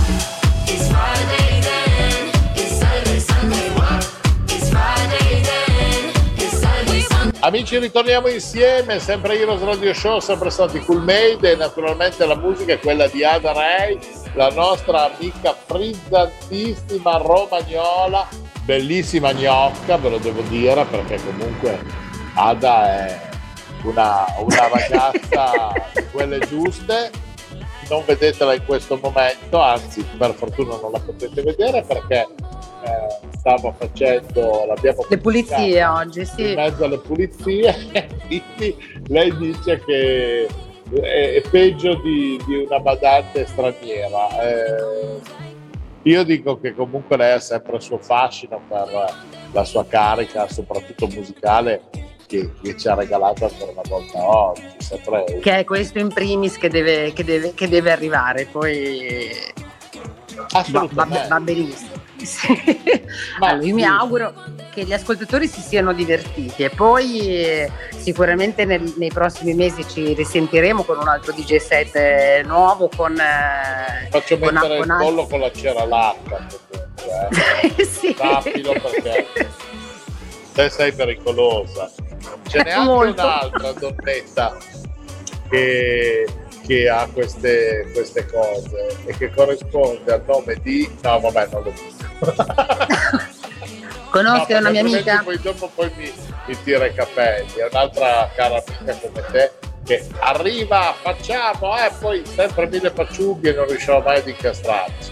Amici, 7.42 7.78
ritorniamo 7.78 8.30
insieme, 8.30 9.00
sempre 9.00 9.38
Heroes 9.38 9.62
Radio 9.62 9.94
Show, 9.94 10.20
sempre 10.20 10.50
stati 10.50 10.80
cool 10.80 11.04
made 11.04 11.52
e 11.52 11.56
naturalmente 11.58 12.26
la 12.26 12.38
musica 12.38 12.72
è 12.72 12.80
quella 12.80 13.08
di 13.08 13.22
Ada 13.22 13.52
Ray, 13.52 14.00
la 14.36 14.50
nostra 14.52 15.14
amica 15.14 15.54
frizzantissima 15.54 17.18
romagnola 17.18 18.43
bellissima 18.64 19.34
gnocca, 19.34 19.98
ve 19.98 20.10
lo 20.10 20.18
devo 20.18 20.42
dire, 20.44 20.86
perché 20.86 21.20
comunque 21.24 21.80
Ada 22.36 23.08
è 23.08 23.20
una, 23.84 24.26
una 24.40 24.68
ragazza 24.68 25.72
di 25.94 26.04
quelle 26.12 26.40
giuste. 26.40 27.12
Non 27.90 28.04
vedetela 28.06 28.54
in 28.54 28.64
questo 28.66 28.98
momento, 29.02 29.60
anzi 29.60 30.04
per 30.18 30.34
fortuna 30.34 30.78
non 30.82 30.92
la 30.92 31.00
potete 31.00 31.42
vedere 31.42 31.84
perché 31.84 32.26
eh, 32.86 33.28
stavo 33.38 33.76
facendo, 33.78 34.66
l'abbiamo 34.66 35.06
Le 35.10 35.18
pulizie 35.18 35.84
oggi, 35.84 36.22
in 36.22 36.26
sì. 36.26 36.54
mezzo 36.56 36.86
alle 36.86 36.98
pulizie 36.98 37.76
quindi 38.26 39.02
lei 39.08 39.36
dice 39.38 39.84
che 39.86 40.48
è, 41.02 41.34
è 41.36 41.42
peggio 41.50 41.96
di, 42.02 42.42
di 42.46 42.56
una 42.56 42.80
badante 42.80 43.46
straniera. 43.46 44.30
Eh, 44.42 45.52
io 46.04 46.24
dico 46.24 46.60
che 46.60 46.74
comunque 46.74 47.18
lei 47.18 47.34
ha 47.34 47.40
sempre 47.40 47.76
il 47.78 47.82
suo 47.82 47.98
fascino 47.98 48.62
per 48.68 49.16
la 49.52 49.64
sua 49.64 49.86
carica, 49.86 50.48
soprattutto 50.48 51.08
musicale, 51.08 51.84
che, 52.28 52.52
che 52.62 52.78
ci 52.78 52.88
ha 52.88 52.96
regalato 52.96 53.46
ancora 53.46 53.72
una 53.72 53.82
volta 53.88 54.18
oggi. 54.28 54.64
Sempre 54.78 55.40
Che 55.42 55.58
è 55.60 55.64
questo 55.64 56.00
in 56.00 56.10
primis 56.10 56.58
che 56.58 56.70
deve, 56.70 57.14
che 57.14 57.24
deve- 57.24 57.54
che 57.54 57.68
deve 57.70 57.92
arrivare, 57.92 58.48
poi 58.52 59.30
va, 60.36 60.44
va- 60.52 60.60
assolutamente. 60.60 61.28
va 61.28 61.40
benissimo. 61.40 61.92
Sì. 62.34 62.48
Allora, 63.40 63.66
io 63.66 63.74
mi 63.74 63.84
auguro 63.84 64.34
che 64.74 64.84
gli 64.86 64.94
ascoltatori 64.94 65.48
si 65.48 65.62
siano 65.62 65.94
divertiti 65.94 66.64
e 66.64 66.70
poi 66.70 67.20
eh, 67.44 67.72
sicuramente 67.98 68.66
nel- 68.66 68.94
nei 68.98 69.12
prossimi 69.12 69.54
mesi 69.54 69.86
ci 69.88 70.14
risentiremo 70.14 70.84
con 70.84 70.98
un 70.98 71.08
altro 71.08 71.32
DJ 71.34 71.58
set 71.58 71.96
eh, 71.96 72.42
nuovo 72.46 72.90
con, 72.96 73.18
eh, 73.20 74.08
Faccio 74.10 74.38
con- 74.40 74.54
mettere 74.54 74.78
con 74.80 74.88
il 74.90 74.96
collo 74.98 75.28
con 75.28 75.40
la 75.42 75.52
cera 75.52 75.86
latta. 75.86 76.48
eh. 77.78 77.84
sì. 77.86 78.16
Sappilo 78.18 78.72
perché 78.74 79.28
te 80.54 80.70
sei 80.70 80.92
pericolosa. 80.94 81.92
Ce 82.48 82.64
n'è 82.64 82.72
anche 82.72 82.90
un'altra 82.92 83.72
donnetta 83.74 84.56
che, 85.50 86.26
che 86.66 86.88
ha 86.90 87.08
queste, 87.12 87.90
queste 87.94 88.26
cose 88.28 88.98
e 89.06 89.16
che 89.18 89.30
corrisponde 89.32 90.14
al 90.14 90.24
nome 90.26 90.56
di... 90.62 90.90
No, 91.02 91.20
vabbè, 91.20 91.48
non 91.52 91.64
lo 91.64 91.72
dico. 91.72 92.34
Conosci 94.10 94.52
No, 94.54 94.60
una 94.60 94.70
mia 94.70 94.82
amica? 94.82 95.22
Poi 95.24 95.40
dopo 95.40 95.70
poi 95.74 95.92
mi, 95.98 96.12
mi 96.48 96.58
tira 96.64 96.86
i 96.86 96.94
capelli. 96.94 97.54
È 97.56 97.68
un'altra 97.70 98.30
cara 98.36 98.64
amica 98.66 98.96
come 99.00 99.24
te 99.32 99.52
che 99.84 100.08
arriva, 100.20 100.94
facciamo, 101.02 101.76
e 101.78 101.92
poi 102.00 102.24
sempre 102.26 102.68
mille 102.68 102.92
pacciughi 102.92 103.50
e 103.50 103.54
non 103.54 103.68
riusciamo 103.68 104.00
mai 104.00 104.20
ad 104.20 104.28
incastrarci. 104.28 105.12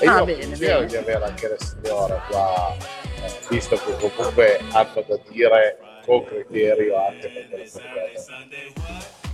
E 0.00 0.06
Ah, 0.06 0.18
io 0.18 0.24
bene, 0.24 0.54
spero 0.56 0.74
bene. 0.78 0.86
di 0.86 0.96
avere 0.96 1.24
anche 1.24 1.48
le 1.48 1.56
signore 1.58 2.20
qua, 2.30 2.74
eh, 3.22 3.32
visto 3.48 3.76
che 3.76 4.08
comunque 4.10 4.60
hanno 4.72 5.04
da 5.06 5.18
dire 5.28 5.78
con 6.06 6.24
criterio 6.24 6.96
anche 7.06 7.28
per 7.28 7.48
quello 7.48 7.64
che 7.64 9.27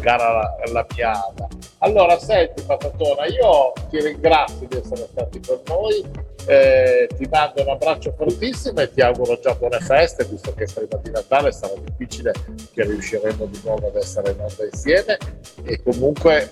gara 0.00 0.32
la, 0.32 0.54
la 0.72 0.86
miata. 0.94 1.48
Allora, 1.78 2.18
senti 2.18 2.62
Patatona, 2.62 3.26
io 3.26 3.72
ti 3.90 4.00
ringrazio 4.00 4.66
di 4.66 4.76
essere 4.76 5.06
stati 5.10 5.40
con 5.40 5.60
noi, 5.66 6.04
eh, 6.46 7.08
ti 7.16 7.28
mando 7.30 7.62
un 7.62 7.68
abbraccio 7.68 8.12
fortissimo 8.16 8.80
e 8.80 8.92
ti 8.92 9.00
auguro 9.00 9.38
già 9.40 9.54
buone 9.54 9.78
feste, 9.80 10.24
visto 10.24 10.52
che 10.54 10.66
prima 10.72 11.00
di 11.02 11.10
Natale 11.10 11.52
sarà 11.52 11.74
difficile 11.84 12.32
che 12.72 12.82
riusciremo 12.84 13.44
di 13.46 13.60
nuovo 13.64 13.88
ad 13.88 13.96
essere 13.96 14.30
in 14.32 14.40
onda 14.40 14.64
insieme 14.64 15.18
e 15.64 15.82
comunque 15.82 16.50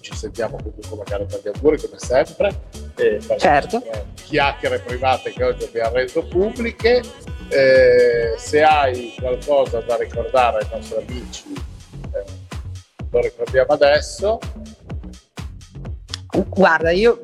ci 0.00 0.14
sentiamo 0.14 0.56
comunque 0.56 0.96
magari 0.96 1.24
per 1.24 1.40
gli 1.42 1.48
auguri 1.48 1.80
come 1.80 1.98
sempre. 1.98 2.60
E 2.96 3.20
per 3.26 3.38
Certo. 3.40 3.82
chiacchiere 4.14 4.80
private 4.80 5.32
che 5.32 5.44
oggi 5.44 5.64
abbiamo 5.64 5.94
reso 5.94 6.26
pubbliche. 6.26 7.00
Eh, 7.50 8.34
se 8.36 8.62
hai 8.62 9.14
qualcosa 9.18 9.80
da 9.80 9.96
ricordare 9.96 10.58
ai 10.58 10.68
nostri 10.70 10.98
amici, 11.06 11.44
lo 13.10 13.20
ricordiamo 13.20 13.72
adesso. 13.72 14.38
Guarda, 16.46 16.90
io 16.90 17.20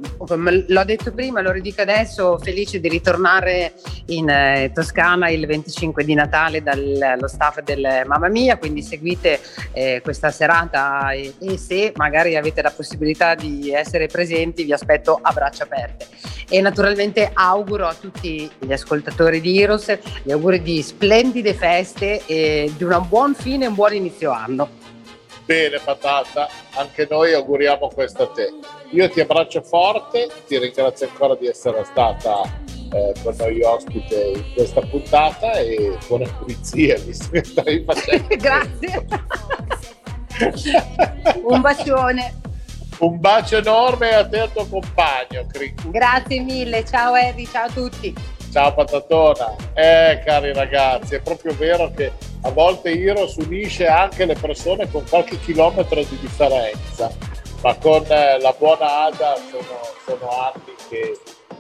l'ho 0.67 0.85
detto 0.85 1.13
prima, 1.13 1.41
lo 1.41 1.53
ridico 1.53 1.83
adesso, 1.83 2.39
felice 2.39 2.81
di 2.81 2.89
ritornare 2.89 3.75
in 4.07 4.29
eh, 4.29 4.73
Toscana 4.75 5.29
il 5.29 5.47
25 5.47 6.05
di 6.05 6.15
Natale 6.15 6.63
dallo 6.63 7.29
staff 7.29 7.61
del 7.61 8.03
Mamma 8.07 8.29
Mia, 8.29 8.57
quindi 8.57 8.83
seguite 8.83 9.41
eh, 9.73 10.01
questa 10.03 10.31
serata 10.31 11.13
e, 11.13 11.35
e 11.39 11.59
se 11.59 11.93
magari 11.97 12.35
avete 12.37 12.63
la 12.63 12.71
possibilità 12.71 13.35
di 13.35 13.73
essere 13.73 14.07
presenti 14.07 14.65
vi 14.65 14.73
aspetto 14.73 15.19
a 15.21 15.33
braccia 15.33 15.65
aperte. 15.65 16.07
E 16.49 16.61
naturalmente 16.61 17.31
auguro 17.33 17.87
a 17.87 17.95
tutti 17.95 18.51
gli 18.59 18.73
ascoltatori 18.73 19.41
di 19.41 19.61
Heroes 19.61 19.99
gli 20.23 20.33
auguri 20.33 20.61
di 20.61 20.83
splendide 20.83 21.55
feste 21.55 22.23
e 22.27 22.73
di 22.77 22.85
un 22.85 23.05
buon 23.09 23.35
fine 23.35 23.65
e 23.65 23.69
un 23.69 23.75
buon 23.75 23.95
inizio 23.95 24.31
anno. 24.33 24.84
Bene, 25.45 25.79
patata, 25.79 26.49
anche 26.75 27.07
noi 27.11 27.35
auguriamo 27.35 27.89
questo 27.89 28.23
a 28.23 28.29
te. 28.29 28.51
Io 28.91 29.11
ti 29.11 29.21
abbraccio 29.21 29.61
forte, 29.61 30.29
ti 30.47 30.59
ringrazio 30.59 31.07
ancora 31.07 31.35
di 31.35 31.47
essere 31.47 31.85
stata 31.85 32.43
eh, 32.91 33.13
con 33.23 33.35
noi 33.37 33.61
ospite 33.63 34.33
in 34.37 34.55
questa 34.55 34.81
puntata 34.81 35.53
e 35.53 35.99
buone 36.07 36.29
pulizie, 36.39 36.97
visto 37.01 37.29
che 37.31 37.45
stai 37.45 37.85
facendo. 37.85 38.27
Grazie. 38.37 39.07
un 41.45 41.61
bacione. 41.61 42.41
Un 43.01 43.21
bacio 43.21 43.57
enorme 43.59 44.15
a 44.15 44.27
te 44.27 44.37
e 44.37 44.41
al 44.41 44.53
tuo 44.53 44.67
compagno, 44.67 45.47
Crico. 45.53 45.91
Grazie 45.91 46.41
mille, 46.41 46.85
ciao 46.85 47.13
Harry, 47.13 47.47
ciao 47.47 47.67
a 47.67 47.71
tutti. 47.71 48.15
Ciao 48.55 48.73
patatona. 48.73 49.57
Eh, 49.75 50.23
cari 50.25 50.53
ragazzi, 50.53 51.17
è 51.17 51.21
proprio 51.21 51.53
vero 51.57 51.91
che 51.91 52.13
a 52.43 52.51
volte 52.51 52.93
Heroes 52.93 53.35
unisce 53.35 53.89
anche 53.89 54.27
le 54.27 54.37
persone 54.37 54.89
con 54.89 55.03
qualche 55.09 55.41
chilometro 55.41 56.01
di 56.05 56.17
differenza, 56.21 57.11
ma 57.63 57.75
con 57.75 58.05
eh, 58.07 58.39
la 58.39 58.55
buona 58.57 59.07
Ada 59.07 59.35
sono, 59.51 59.81
sono 60.07 60.29
anni 60.29 60.73
che, 60.89 61.19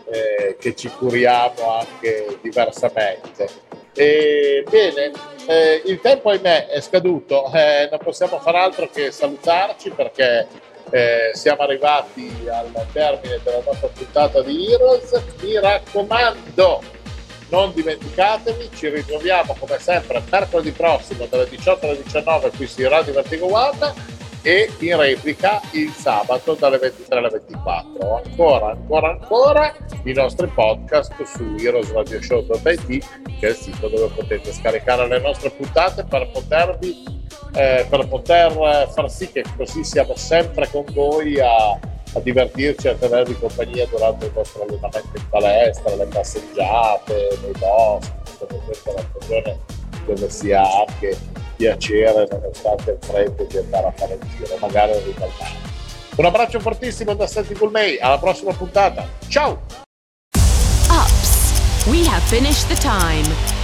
eh, 0.08 0.56
che 0.56 0.76
ci 0.76 0.88
curiamo 0.88 1.78
anche 1.80 2.38
diversamente. 2.40 3.48
E, 3.92 4.64
bene, 4.70 5.10
eh, 5.48 5.82
il 5.86 6.00
tempo 6.00 6.30
ahimè 6.30 6.68
è 6.68 6.80
scaduto, 6.80 7.50
eh, 7.52 7.88
non 7.90 7.98
possiamo 8.04 8.38
fare 8.38 8.58
altro 8.58 8.88
che 8.88 9.10
salutarci 9.10 9.90
perché 9.90 10.46
eh, 10.90 11.30
siamo 11.32 11.62
arrivati 11.62 12.30
al 12.50 12.70
termine 12.92 13.40
della 13.42 13.62
nostra 13.64 13.88
puntata 13.88 14.42
di 14.42 14.72
Heroes. 14.72 15.22
Mi 15.40 15.58
raccomando, 15.58 16.82
non 17.48 17.72
dimenticatevi, 17.74 18.70
ci 18.74 18.88
ritroviamo 18.88 19.56
come 19.58 19.78
sempre 19.78 20.22
mercoledì 20.30 20.70
prossimo 20.70 21.26
dalle 21.26 21.48
18 21.48 21.86
alle 21.86 22.02
19 22.02 22.50
qui 22.50 22.66
su 22.66 22.88
Radio 22.88 23.12
Vertigo 23.12 23.52
One 23.52 24.12
e 24.42 24.70
in 24.80 24.96
replica 24.98 25.58
il 25.72 25.90
sabato 25.90 26.52
dalle 26.52 26.76
23 26.76 27.18
alle 27.18 27.30
24. 27.30 28.22
Ancora, 28.24 28.70
ancora, 28.72 29.10
ancora 29.10 29.74
i 30.04 30.12
nostri 30.12 30.46
podcast 30.48 31.22
su 31.22 31.56
heroesradioshow.it 31.58 32.86
che 33.40 33.46
è 33.46 33.50
il 33.50 33.56
sito 33.56 33.88
dove 33.88 34.12
potete 34.14 34.52
scaricare 34.52 35.08
le 35.08 35.18
nostre 35.20 35.50
puntate 35.50 36.04
per 36.04 36.30
potervi 36.30 37.23
eh, 37.54 37.86
per 37.88 38.08
poter 38.08 38.88
far 38.92 39.10
sì 39.10 39.30
che 39.30 39.44
così 39.56 39.84
siamo 39.84 40.16
sempre 40.16 40.68
con 40.70 40.84
voi 40.92 41.38
a, 41.38 41.70
a 41.70 42.20
divertirci 42.20 42.88
a 42.88 42.94
tenervi 42.94 43.38
compagnia 43.38 43.86
durante 43.86 44.26
il 44.26 44.32
vostro 44.32 44.62
allenamento 44.62 45.16
in 45.16 45.28
palestra, 45.28 45.94
le 45.94 46.06
passeggiate, 46.06 47.38
nei 47.42 47.52
boschi, 47.58 48.12
come 48.38 48.60
questa 48.64 48.90
è 48.90 48.92
una 48.92 49.06
stagione 49.10 49.58
dove 50.06 50.30
si 50.30 50.52
ha 50.52 50.62
anche 50.62 51.16
piacere 51.56 52.28
nonostante 52.30 52.90
il 52.90 52.98
freddo 53.00 53.44
di 53.44 53.56
andare 53.56 53.86
a 53.86 53.92
fare 53.92 54.18
un 54.20 54.28
giro, 54.36 54.56
magari 54.60 54.92
a 54.92 54.98
ricaldare. 54.98 55.72
Un 56.16 56.24
abbraccio 56.24 56.60
fortissimo 56.60 57.14
da 57.14 57.26
Santi 57.26 57.54
Gulmei, 57.54 57.98
alla 57.98 58.18
prossima 58.18 58.52
puntata, 58.52 59.08
ciao! 59.28 59.60
Ups, 60.90 61.86
we 61.86 62.04
have 62.06 62.22
finished 62.24 62.68
the 62.68 62.76
time. 62.76 63.63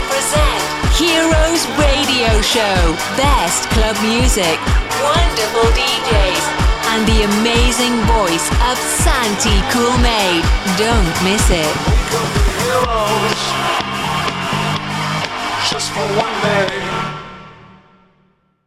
present 0.11 0.61
Heroes 0.99 1.63
Radio 1.79 2.29
Show. 2.43 2.79
Best 3.15 3.69
club 3.71 3.95
music, 4.03 4.59
wonderful 4.99 5.67
DJs, 5.71 6.45
and 6.91 7.01
the 7.07 7.23
amazing 7.31 7.95
voice 8.19 8.47
of 8.67 8.75
Santi 8.75 9.57
Cool 9.71 9.95
Made. 10.03 10.43
Don't 10.75 11.15
miss 11.23 11.47
it. 11.49 11.73
Just 15.71 15.91
for 15.95 16.05
one 16.19 16.35
day. 16.43 16.80